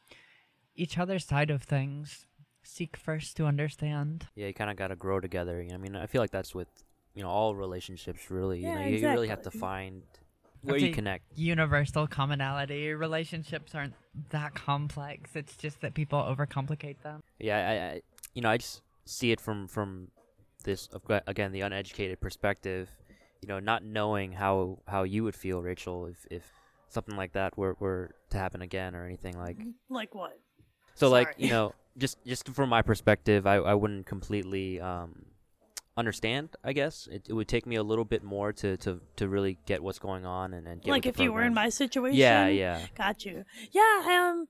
[0.75, 2.27] each other's side of things.
[2.63, 4.27] Seek first to understand.
[4.35, 5.63] yeah, you kind of got to grow together.
[5.63, 6.69] You know, I mean, I feel like that's with
[7.15, 8.61] you know all relationships really.
[8.61, 10.03] You Yeah, know, you, you really have to find
[10.63, 11.25] where That's you a connect.
[11.39, 12.93] Universal commonality.
[12.93, 13.95] Relationships aren't
[14.29, 15.35] that complex.
[15.35, 17.23] It's just that people overcomplicate them.
[17.39, 18.01] Yeah, I, I
[18.35, 20.09] you know I just see it from from
[20.65, 20.89] this
[21.27, 22.91] again the uneducated perspective.
[23.41, 26.45] you know, not knowing how how you would feel, Rachel, if if
[26.89, 29.57] something like that were were to happen again or anything like.
[29.89, 30.39] Like what?
[30.95, 35.27] So like you know, just just from my perspective, I I wouldn't completely um
[35.97, 36.51] understand.
[36.65, 39.59] I guess it, it would take me a little bit more to to to really
[39.67, 42.19] get what's going on and, and get like if you were in my situation.
[42.19, 42.87] Yeah, yeah.
[42.97, 43.45] Got you.
[43.73, 44.49] Yeah, um,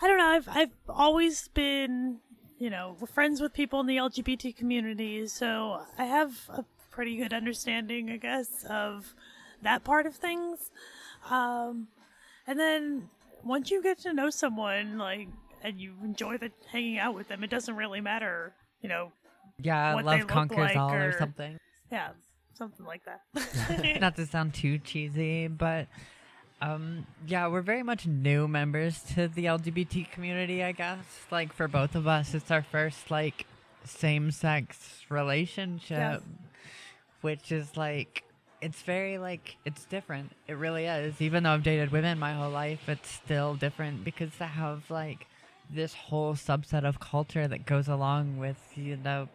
[0.00, 0.26] I don't know.
[0.26, 2.18] I've I've always been,
[2.58, 7.32] you know, friends with people in the LGBT community, so I have a pretty good
[7.32, 9.14] understanding, I guess, of
[9.62, 10.70] that part of things.
[11.30, 11.88] Um,
[12.46, 13.10] and then
[13.44, 15.28] once you get to know someone, like,
[15.66, 19.10] and you enjoy the hanging out with them, it doesn't really matter, you know.
[19.60, 21.58] Yeah, what they love look conquers like all or or- something.
[21.90, 22.10] Yeah,
[22.54, 24.00] something like that.
[24.00, 25.88] Not to sound too cheesy, but
[26.62, 30.62] um, yeah, we're very much new members to the LGBT community.
[30.62, 33.46] I guess, like for both of us, it's our first like
[33.84, 36.22] same-sex relationship,
[37.22, 38.22] which is like
[38.60, 40.32] it's very like it's different.
[40.46, 41.20] It really is.
[41.20, 45.26] Even though I've dated women my whole life, it's still different because to have like
[45.70, 49.28] this whole subset of culture that goes along with you know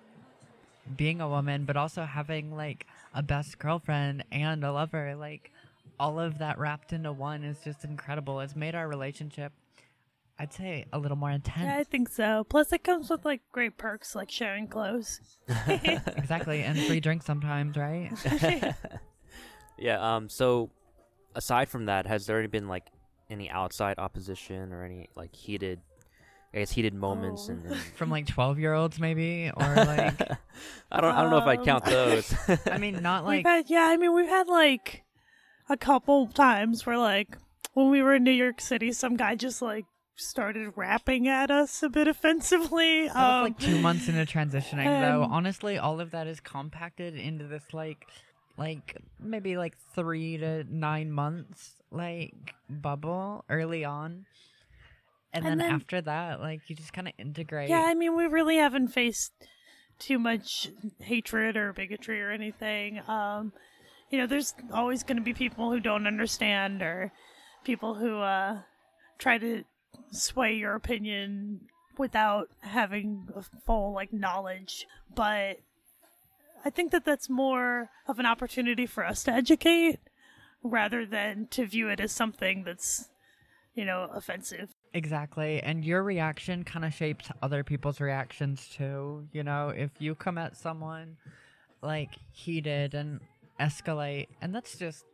[0.95, 5.51] being a woman, but also having like a best girlfriend and a lover, like
[5.99, 8.39] all of that wrapped into one is just incredible.
[8.39, 9.51] It's made our relationship,
[10.39, 11.65] I'd say, a little more intense.
[11.65, 12.45] yeah, I think so.
[12.49, 15.19] Plus, it comes with like great perks like sharing clothes.
[15.67, 18.11] exactly, and free drinks sometimes, right?
[19.77, 20.15] Yeah.
[20.15, 20.29] Um.
[20.29, 20.69] So,
[21.35, 22.87] aside from that, has there been like
[23.31, 25.81] any outside opposition or any like heated,
[26.53, 27.53] I guess heated moments Oh.
[27.53, 30.21] and, and From like twelve year olds, maybe, or like,
[30.91, 32.33] I don't I don't know if I'd Um, count those.
[32.71, 35.03] I mean, not like had yeah, I mean we've had like
[35.69, 37.37] a couple times where like
[37.73, 39.85] when we were in New York City, some guy just like
[40.17, 43.07] started rapping at us a bit offensively.
[43.07, 45.23] That was Um, like two months into transitioning, though.
[45.31, 48.05] Honestly, all of that is compacted into this like,
[48.57, 52.33] like maybe like three to nine months like
[52.69, 54.25] bubble early on,
[55.33, 57.69] and, And then, then- after that, like you just kind of integrate.
[57.69, 59.31] yeah, I mean we really haven't faced
[59.99, 62.99] too much hatred or bigotry or anything.
[63.07, 63.53] Um,
[64.09, 67.11] you know, there's always going to be people who don't understand or
[67.63, 68.61] people who uh,
[69.19, 69.63] try to
[70.11, 71.61] sway your opinion
[71.97, 74.85] without having a full like knowledge.
[75.13, 75.59] But
[76.65, 79.99] I think that that's more of an opportunity for us to educate
[80.63, 83.07] rather than to view it as something that's
[83.75, 84.69] you know offensive.
[84.93, 85.61] Exactly.
[85.61, 89.27] And your reaction kind of shapes other people's reactions too.
[89.31, 91.17] You know, if you come at someone
[91.81, 93.21] like heated and
[93.59, 95.05] escalate, and that's just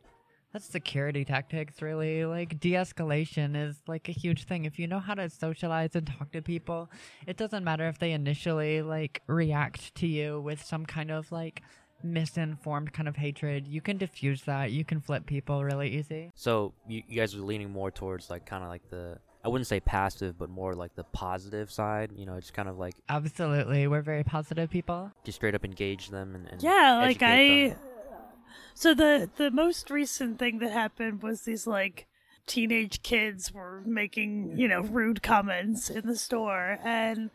[0.52, 2.24] that's security tactics really.
[2.24, 4.64] Like de-escalation is like a huge thing.
[4.64, 6.90] If you know how to socialize and talk to people,
[7.26, 11.62] it doesn't matter if they initially like react to you with some kind of like
[12.02, 13.68] misinformed kind of hatred.
[13.68, 14.72] You can diffuse that.
[14.72, 16.30] You can flip people really easy.
[16.34, 19.66] so you, you guys are leaning more towards like kind of like the I wouldn't
[19.66, 22.12] say passive, but more like the positive side.
[22.14, 23.86] You know, just kind of like Absolutely.
[23.86, 25.10] We're very positive people.
[25.24, 27.68] just straight up engage them and, and Yeah, like I.
[27.70, 27.78] them.
[28.74, 32.06] So the the most recent thing that happened was these like
[32.46, 37.30] teenage kids were making you know rude comments in the store, and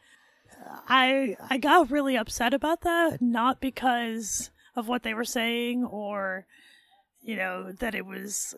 [0.87, 3.21] I I got really upset about that.
[3.21, 6.45] Not because of what they were saying or
[7.21, 8.55] you know that it was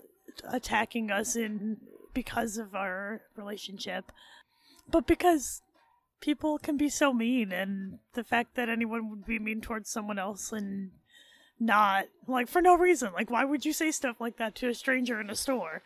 [0.51, 1.77] attacking us in
[2.15, 4.12] because of our relationship,
[4.89, 5.62] but because
[6.19, 10.17] people can be so mean and the fact that anyone would be mean towards someone
[10.17, 10.89] else and
[11.60, 13.13] not like for no reason.
[13.13, 15.84] Like why would you say stuff like that to a stranger in a store?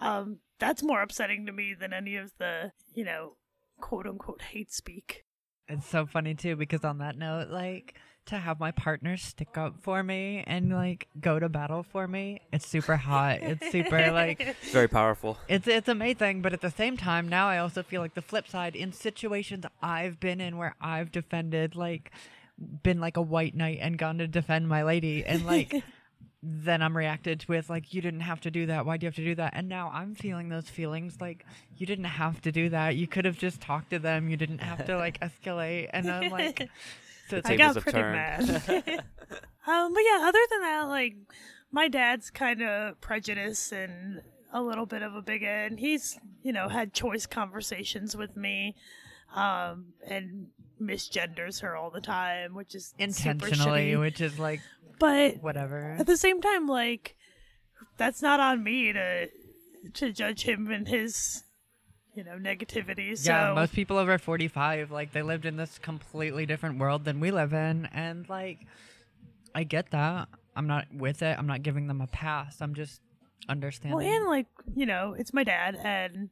[0.00, 3.34] Um that's more upsetting to me than any of the you know
[3.80, 5.24] quote unquote hate speak
[5.68, 7.94] It's so funny too because on that note, like
[8.26, 12.40] to have my partner stick up for me and like go to battle for me,
[12.52, 13.38] it's super hot.
[13.42, 15.38] It's super like It's very powerful.
[15.48, 18.46] it's it's amazing, but at the same time now I also feel like the flip
[18.48, 22.12] side in situations I've been in where I've defended like
[22.82, 25.82] been like a white knight and gone to defend my lady and like
[26.42, 28.84] then I'm reacted with like you didn't have to do that.
[28.84, 29.52] Why do you have to do that?
[29.54, 31.44] And now I'm feeling those feelings like
[31.76, 32.96] you didn't have to do that.
[32.96, 34.28] You could have just talked to them.
[34.28, 35.90] You didn't have to like escalate.
[35.92, 36.58] And I'm like
[37.28, 38.48] so it's The I like, got pretty turned.
[38.48, 38.48] mad.
[39.66, 41.14] um, but yeah, other than that, like
[41.70, 44.22] my dad's kind of prejudiced and
[44.52, 48.74] a little bit of a bigot, and he's you know had choice conversations with me,
[49.34, 50.48] um, and
[50.86, 54.60] misgenders her all the time, which is intentionally, which is like
[54.98, 55.96] But whatever.
[55.98, 57.16] at the same time, like
[57.96, 59.28] that's not on me to
[59.94, 61.42] to judge him and his
[62.14, 63.16] you know negativity.
[63.16, 67.20] So Yeah, most people over 45, like, they lived in this completely different world than
[67.20, 67.86] we live in.
[67.86, 68.58] And, like,
[69.54, 70.28] I get that.
[70.54, 71.38] I'm not with it.
[71.38, 72.60] I'm not giving them a pass.
[72.60, 73.00] I'm just
[73.48, 73.96] understanding.
[73.96, 76.28] Well, and like you know, it's my dad, and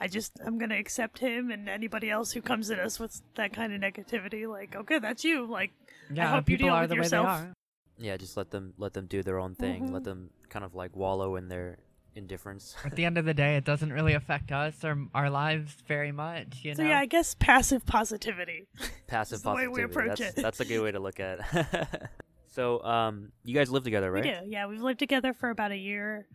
[0.00, 3.52] I just I'm gonna accept him and anybody else who comes at us with that
[3.52, 4.46] kind of negativity.
[4.48, 5.46] Like, okay, that's you.
[5.46, 5.72] Like,
[6.12, 7.26] yeah, hope you deal are with the yourself.
[7.26, 7.52] way they are.
[7.98, 9.92] Yeah, just let them let them do their own thing.
[9.92, 10.04] Let Mhm.
[10.04, 11.78] them kind of like wallow in their
[12.14, 12.76] indifference.
[12.84, 16.12] At the end of the day, it doesn't really affect us or our lives very
[16.12, 16.60] much.
[16.62, 16.90] You so know.
[16.90, 18.68] yeah, I guess passive positivity.
[19.06, 19.82] Passive That's the way we positivity.
[19.92, 20.42] approach that's, it.
[20.42, 22.02] that's a good way to look at it.
[22.52, 24.24] so, um, you guys live together, right?
[24.24, 24.36] We do.
[24.46, 26.26] Yeah, we've lived together for about a year,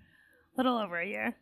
[0.55, 1.36] A little over a year.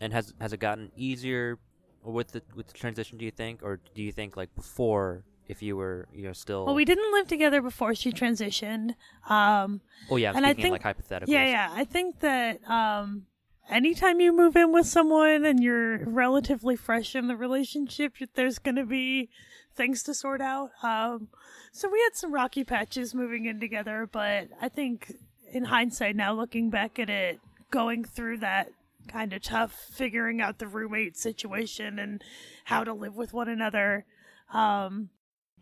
[0.00, 1.58] And has has it gotten easier
[2.04, 3.18] with the with the transition?
[3.18, 6.66] Do you think, or do you think like before, if you were you know still?
[6.66, 8.94] Well, we didn't live together before she transitioned.
[9.28, 9.80] Um,
[10.10, 11.34] oh yeah, I'm and I think- like hypothetically.
[11.34, 11.70] Yeah, yeah.
[11.72, 13.26] I think that um,
[13.70, 18.76] anytime you move in with someone and you're relatively fresh in the relationship, there's going
[18.76, 19.30] to be
[19.74, 20.70] things to sort out.
[20.82, 21.28] Um,
[21.72, 25.14] so we had some rocky patches moving in together, but I think
[25.52, 27.40] in hindsight, now looking back at it,
[27.70, 28.70] going through that
[29.08, 32.22] kind of tough, figuring out the roommate situation and
[32.64, 34.04] how to live with one another.
[34.52, 35.10] Um,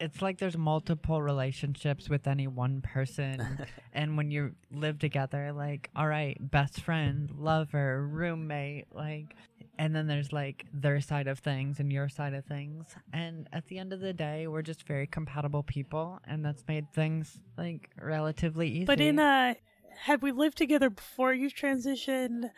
[0.01, 3.67] it's like there's multiple relationships with any one person.
[3.93, 9.35] And when you live together like all right best friend lover roommate like
[9.81, 12.87] and then there's like their side of things and your side of things.
[13.13, 16.93] And at the end of the day we're just very compatible people and that's made
[16.93, 19.57] things like relatively easy But in a,
[20.03, 22.51] had we lived together before you transitioned,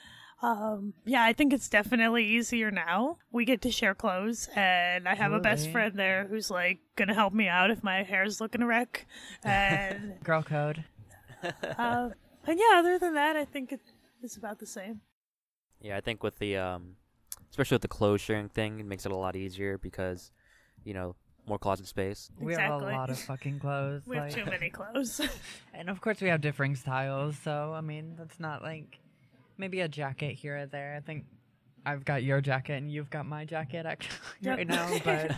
[0.43, 3.19] um yeah, I think it's definitely easier now.
[3.31, 5.73] We get to share clothes and I have a best Absolutely.
[5.73, 9.07] friend there who's like gonna help me out if my hair's looking a wreck.
[9.45, 10.85] And girl code
[11.43, 12.11] uh
[12.47, 13.73] and yeah, other than that I think
[14.23, 15.01] it's about the same.
[15.81, 16.97] Yeah, I think with the um,
[17.51, 20.31] especially with the clothes sharing thing, it makes it a lot easier because,
[20.85, 21.17] you know,
[21.47, 22.31] more closet space.
[22.39, 25.21] we have a lot of fucking clothes We have like- too many clothes.
[25.75, 27.37] And of course, we have differing styles.
[27.43, 28.99] So, I mean, that's not like
[29.63, 30.95] maybe a jacket here or there.
[30.97, 31.25] I think
[31.87, 34.57] I've got your jacket and you've got my jacket actually Yep.
[34.59, 34.99] right now.
[35.05, 35.33] But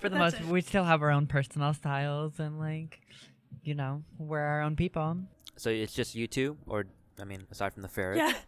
[0.00, 0.46] for the most, it.
[0.46, 3.00] we still have our own personal styles and like,
[3.62, 5.18] you know, we're our own people.
[5.56, 6.86] So it's just you two, or
[7.20, 8.18] I mean, aside from the ferret.
[8.18, 8.32] yeah.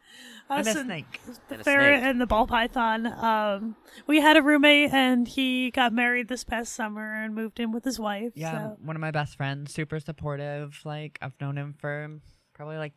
[0.49, 1.21] And a snake.
[1.49, 2.09] the And ferret snake.
[2.11, 3.05] and the ball python.
[3.07, 3.75] Um,
[4.07, 7.83] we had a roommate, and he got married this past summer and moved in with
[7.85, 8.31] his wife.
[8.37, 10.81] Yeah, so- one of my best friends, super supportive.
[10.85, 12.21] Like I've known him for
[12.55, 12.93] probably like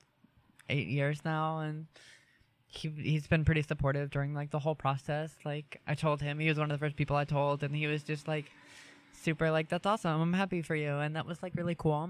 [0.69, 1.87] eight years now, and
[2.71, 5.31] he he's been pretty supportive during like the whole process.
[5.43, 7.87] Like I told him, he was one of the first people I told, and he
[7.87, 8.45] was just like
[9.11, 10.21] super like that's awesome.
[10.21, 12.09] I'm happy for you, and that was like really cool.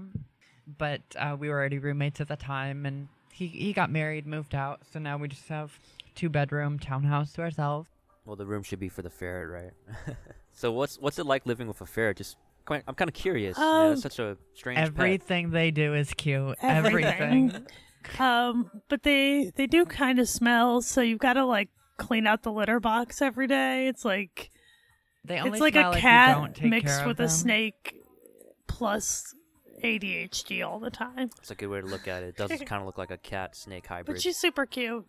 [0.78, 4.54] But uh, we were already roommates at the time, and he he got married, moved
[4.54, 5.78] out, so now we just have
[6.14, 7.88] two bedroom townhouse to ourselves.
[8.26, 10.16] Well, the room should be for the ferret, right?
[10.52, 12.18] so what's what's it like living with a ferret?
[12.18, 12.36] Just
[12.66, 13.56] quite, I'm kind of curious.
[13.58, 14.86] yeah, Um, it's such a strange pet.
[14.88, 16.56] Everything they do is cute.
[16.62, 17.50] Everything.
[17.50, 17.66] Everything.
[18.18, 22.42] Um, but they they do kind of smell, so you've got to like clean out
[22.42, 23.88] the litter box every day.
[23.88, 24.50] It's like
[25.24, 27.20] They only it's like smell a if you don't cat take mixed care of with
[27.20, 27.94] a snake
[28.66, 29.34] plus
[29.82, 31.30] ADHD all the time.
[31.38, 32.30] It's a good way to look at it.
[32.30, 34.16] It does kind of look like a cat snake hybrid.
[34.16, 35.06] But she's super cute.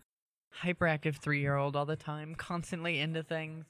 [0.62, 3.64] Hyperactive three-year-old all the time, constantly into things.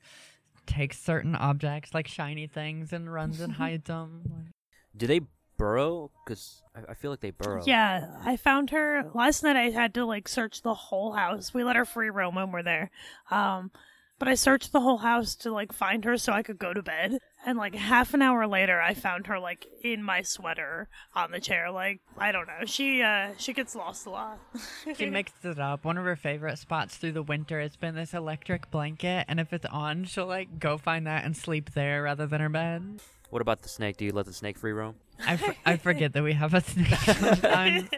[0.66, 4.52] Takes certain objects like shiny things and runs and hides them.
[4.96, 5.20] Do they
[5.56, 6.10] burrow?
[6.24, 7.62] Because I, I feel like they burrow.
[7.64, 9.56] Yeah, I found her last night.
[9.56, 11.52] I had to like search the whole house.
[11.54, 12.90] We let her free roam when we're there,
[13.30, 13.70] um,
[14.18, 16.82] but I searched the whole house to like find her so I could go to
[16.82, 17.18] bed.
[17.44, 21.40] And like half an hour later, I found her like in my sweater on the
[21.40, 21.72] chair.
[21.72, 24.38] Like I don't know, she uh she gets lost a lot.
[24.96, 25.84] She mixed it up.
[25.84, 29.52] One of her favorite spots through the winter has been this electric blanket, and if
[29.52, 33.00] it's on, she'll like go find that and sleep there rather than her bed.
[33.30, 33.96] What about the snake?
[33.96, 34.96] Do you let the snake free roam?
[35.26, 37.88] I, for- I forget that we have a snake sometimes.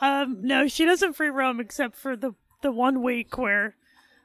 [0.00, 3.74] um, no, she doesn't free roam except for the the one week where.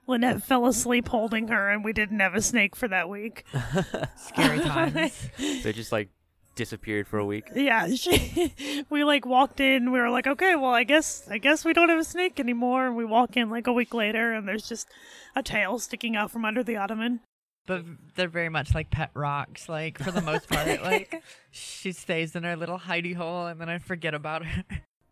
[0.06, 3.46] Lynette fell asleep holding her, and we didn't have a snake for that week.
[4.18, 5.30] Scary times.
[5.38, 6.10] they just like
[6.56, 7.46] disappeared for a week.
[7.56, 9.94] Yeah, she, we like walked in.
[9.94, 12.86] We were like, okay, well, I guess I guess we don't have a snake anymore.
[12.88, 14.90] And we walk in like a week later, and there's just
[15.38, 17.22] a tail sticking out from under the ottoman.
[17.66, 17.84] But
[18.16, 19.68] they're very much like pet rocks.
[19.70, 23.70] Like for the most part, like she stays in her little hidey hole, and then
[23.70, 24.64] I forget about her.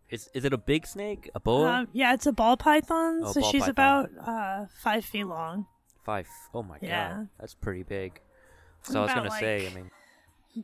[0.10, 1.30] Is is it a big snake?
[1.36, 1.72] A boa?
[1.72, 3.70] Um, yeah, it's a ball python, Oh, so ball she's python.
[3.70, 5.68] about uh, five feet long.
[6.04, 6.28] Five.
[6.54, 7.10] Oh my Yeah.
[7.14, 8.20] god, that's pretty big.
[8.86, 9.90] What So I was gonna say, I mean,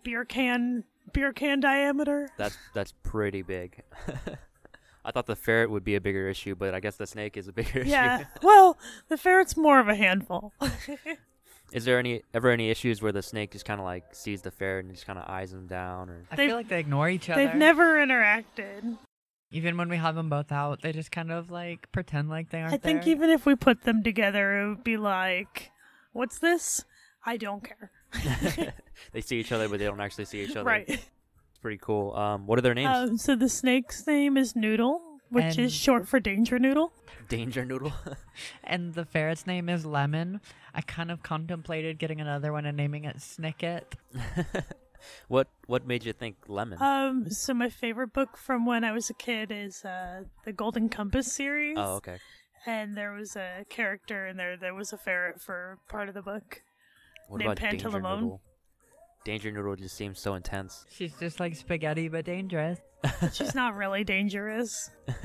[0.04, 0.84] Beer can,
[1.14, 2.28] beer can diameter.
[2.38, 3.84] that's that's pretty big.
[5.06, 7.48] I thought the ferret would be a bigger issue, but I guess the snake is
[7.48, 8.18] a bigger Yeah.
[8.18, 8.26] issue.
[8.42, 8.78] well,
[9.08, 10.52] the ferret's more of a handful.
[11.74, 14.52] Is there any ever any issues where the snake just kind of like sees the
[14.52, 17.10] ferret and just kind of eyes him down, or I They've- feel like they ignore
[17.10, 17.46] each other.
[17.46, 18.98] They've never interacted.
[19.52, 22.60] Even when we have them both out, they just kind of like pretend like they
[22.62, 23.12] aren't I think there.
[23.12, 25.72] even if we put them together, it would be like,
[26.12, 26.84] what's this?
[27.26, 27.92] I don't care.
[29.14, 30.66] they see each other, but they don't actually see each other.
[30.66, 30.86] Right.
[30.90, 32.14] It's pretty cool.
[32.14, 33.10] Um, what are their names?
[33.12, 36.94] Um, so the snake's name is Noodle, which And- is short for Danger Noodle.
[37.30, 37.94] Danger Noodle.
[38.64, 40.40] and the ferret's name is Lemon.
[40.74, 43.84] I kind of contemplated getting another one and naming it Snicket.
[45.28, 46.82] what What made you think lemon?
[46.82, 50.90] Um, so my favorite book from when I was a kid is uh, the Golden
[50.90, 51.78] Compass series.
[51.78, 52.18] oh, okay.
[52.66, 56.22] And there was a character in there that was a ferret for part of the
[56.22, 56.62] book.
[57.30, 58.42] What named about Danger Noodle?
[59.28, 60.86] Danger Noodle just seems so intense.
[60.90, 62.80] She's just like spaghetti but dangerous.
[63.34, 64.90] She's not really dangerous.
[65.06, 65.16] Do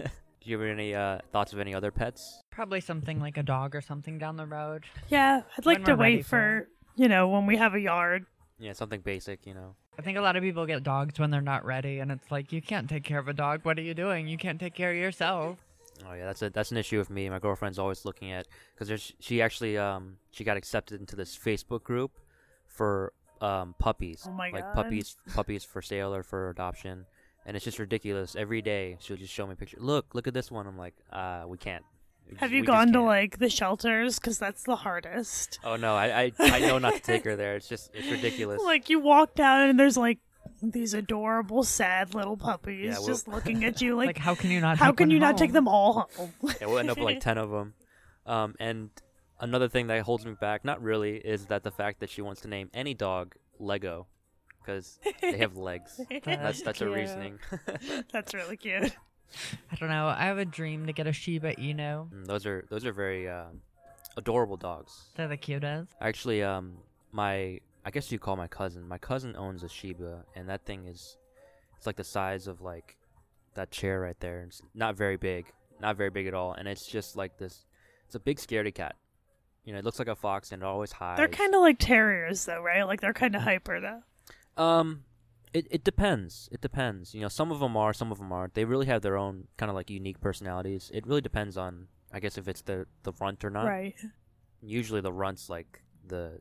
[0.42, 2.42] you have any uh, thoughts of any other pets?
[2.50, 4.86] Probably something like a dog or something down the road.
[5.08, 7.74] Yeah, I'd like When to we're ready wait for for, you know, when we have
[7.74, 8.26] a yard.
[8.58, 9.76] Yeah, something basic, you know.
[9.96, 12.52] I think a lot of people get dogs when they're not ready, and it's like,
[12.52, 13.60] you can't take care of a dog.
[13.62, 14.26] What are you doing?
[14.26, 15.58] You can't take care of yourself.
[16.04, 17.30] Oh yeah, that's a that's an issue with me.
[17.30, 21.38] My girlfriend's always looking at because there's she actually um she got accepted into this
[21.38, 22.18] Facebook group
[22.66, 23.12] for
[23.42, 24.74] um puppies, Oh my like God.
[24.74, 27.04] puppies puppies for sale or for adoption,
[27.44, 28.36] and it's just ridiculous.
[28.36, 29.80] Every day she'll just show me pictures.
[29.82, 30.66] Look, look at this one.
[30.66, 31.84] I'm like, uh, we can't.
[32.30, 34.18] We Have just- you we gone to like the shelters?
[34.18, 35.58] Because that's the hardest.
[35.64, 37.56] Oh no, I, I I know not to take her there.
[37.56, 38.60] It's just it's ridiculous.
[38.64, 40.18] Like you walk down and there's like
[40.62, 44.50] these adorable, sad little puppies Yeah, we'll- just looking at you Like, like, how can
[44.52, 44.78] you not?
[44.78, 46.32] how take can one you not take them all home?
[46.60, 47.74] Yeah, we'll end up with like ten of them.
[48.24, 48.90] Um, and
[49.42, 52.40] another thing that holds me back, not really, is that the fact that she wants
[52.42, 54.06] to name any dog Lego,
[54.60, 56.00] because they have legs.
[56.24, 56.94] That's that's her cute.
[56.96, 57.38] reasoning.
[58.12, 58.92] That's really cute.
[59.70, 60.06] I don't know.
[60.06, 62.10] I have a dream to get a Shiba Inu.
[62.10, 63.60] Mm, those are those are very um,
[64.16, 64.92] adorable dogs.
[65.16, 65.92] They're the cutest.
[66.00, 66.76] Actually, um,
[67.12, 68.86] my I guess you call my cousin.
[68.86, 71.16] My cousin owns a Shiba, and that thing is,
[71.76, 72.96] it's like the size of like
[73.54, 74.42] that chair right there.
[74.42, 75.46] It's not very big,
[75.80, 77.64] not very big at all, and it's just like this.
[78.06, 78.96] It's a big scaredy cat.
[79.64, 81.18] You know, it looks like a fox, and it always hides.
[81.18, 82.82] They're kind of like terriers, though, right?
[82.82, 84.62] Like they're kind of hyper, though.
[84.62, 85.04] Um,
[85.52, 86.48] it it depends.
[86.50, 87.14] It depends.
[87.14, 88.54] You know, some of them are, some of them aren't.
[88.54, 90.90] They really have their own kind of like unique personalities.
[90.92, 93.66] It really depends on, I guess, if it's the the runt or not.
[93.66, 93.94] Right.
[94.62, 96.40] Usually the runt's like the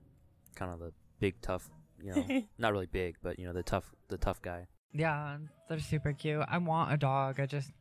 [0.56, 1.70] kind of the big tough.
[2.02, 4.68] You know, not really big, but you know the tough the tough guy.
[4.94, 5.38] Yeah,
[5.70, 6.44] they're super cute.
[6.48, 7.40] I want a dog.
[7.40, 7.72] I just,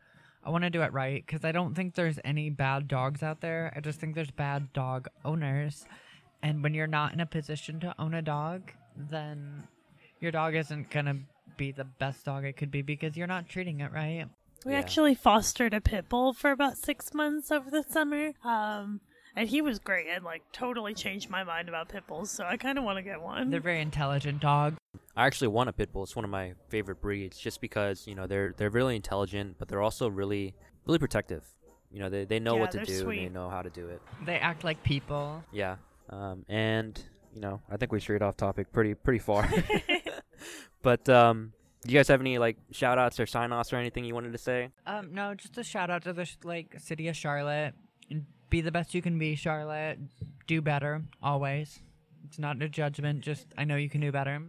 [0.45, 3.41] I want to do it right because I don't think there's any bad dogs out
[3.41, 3.73] there.
[3.77, 5.85] I just think there's bad dog owners.
[6.43, 9.65] And when you're not in a position to own a dog, then
[10.21, 11.17] your dog isn't going to
[11.59, 14.27] be the best dog it could be because you're not treating it right.
[14.65, 14.79] We Yeah.
[14.79, 18.33] actually fostered a pit bull for about six months over the summer.
[18.43, 19.01] Um,
[19.41, 22.31] and he was great and like totally changed my mind about pit bulls.
[22.31, 23.49] So I kind of want to get one.
[23.49, 24.77] They're very intelligent dogs.
[25.17, 26.03] I actually want a pit bull.
[26.03, 29.69] It's one of my favorite breeds, just because you know they're they're really intelligent, but
[29.69, 30.55] they're also really
[30.87, 31.43] really protective.
[31.91, 33.71] You know, they they know Yeah, what to they're do and they know how to
[33.71, 34.03] do it.
[34.27, 35.43] They act like people.
[35.53, 35.77] Yeah.
[36.11, 37.03] Um, and
[37.35, 39.49] you know, I think we strayed off topic pretty pretty far.
[40.83, 41.55] but um,
[41.87, 44.33] do you guys have any like shout outs or sign offs or anything you wanted
[44.33, 44.69] to say?
[44.87, 47.73] Um, no, just a shout out to the sh- like city of Charlotte.
[48.51, 49.99] Be the best you can be, Charlotte.
[50.47, 51.81] Do better always.
[52.27, 53.21] It's not a judgment.
[53.23, 54.43] Just I know you can do better.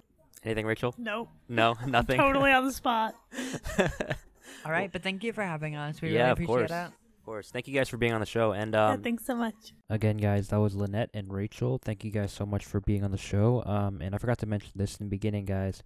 [0.43, 0.95] Anything, Rachel?
[0.97, 1.29] nope.
[1.47, 2.17] No, nothing.
[2.17, 3.15] Totally on the spot.
[4.65, 6.01] All right, but thank you for having us.
[6.01, 6.71] We yeah, really of appreciate course.
[6.71, 6.93] it.
[7.21, 7.51] Of course.
[7.51, 8.51] Thank you guys for being on the show.
[8.51, 9.73] And yeah, um, thanks so much.
[9.89, 11.77] again, guys, that was Lynette and Rachel.
[11.77, 13.63] Thank you guys so much for being on the show.
[13.65, 15.83] Um, and I forgot to mention this in the beginning, guys.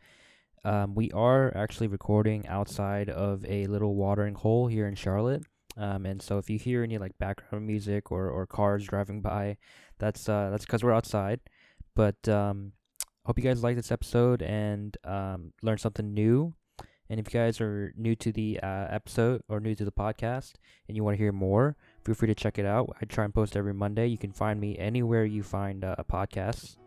[0.64, 5.44] Um, we are actually recording outside of a little watering hole here in Charlotte.
[5.78, 9.58] Um, and so if you hear any like background music or, or cars driving by,
[10.00, 11.40] that's uh, that's because we're outside.
[11.96, 12.74] But um,
[13.26, 16.54] hope you guys like this episode and um, learn something new.
[17.10, 20.54] And if you guys are new to the uh, episode or new to the podcast
[20.88, 22.96] and you want to hear more, feel free to check it out.
[23.00, 24.08] I try and post every Monday.
[24.08, 26.78] You can find me anywhere you find uh, podcasts.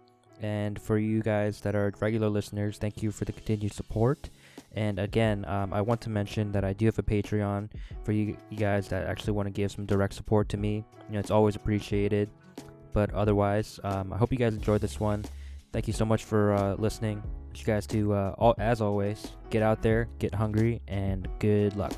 [0.41, 4.31] And for you guys that are regular listeners, thank you for the continued support.
[4.73, 7.71] And again, um, I want to mention that I do have a Patreon
[8.05, 10.85] for you, you guys that actually want to give some direct support to me.
[11.09, 12.31] You know, it's always appreciated.
[12.93, 15.25] But otherwise, um, I hope you guys enjoyed this one.
[15.73, 17.23] Thank you so much for uh, listening.
[17.55, 21.93] You guys to, uh, all, as always, get out there, get hungry, and good luck.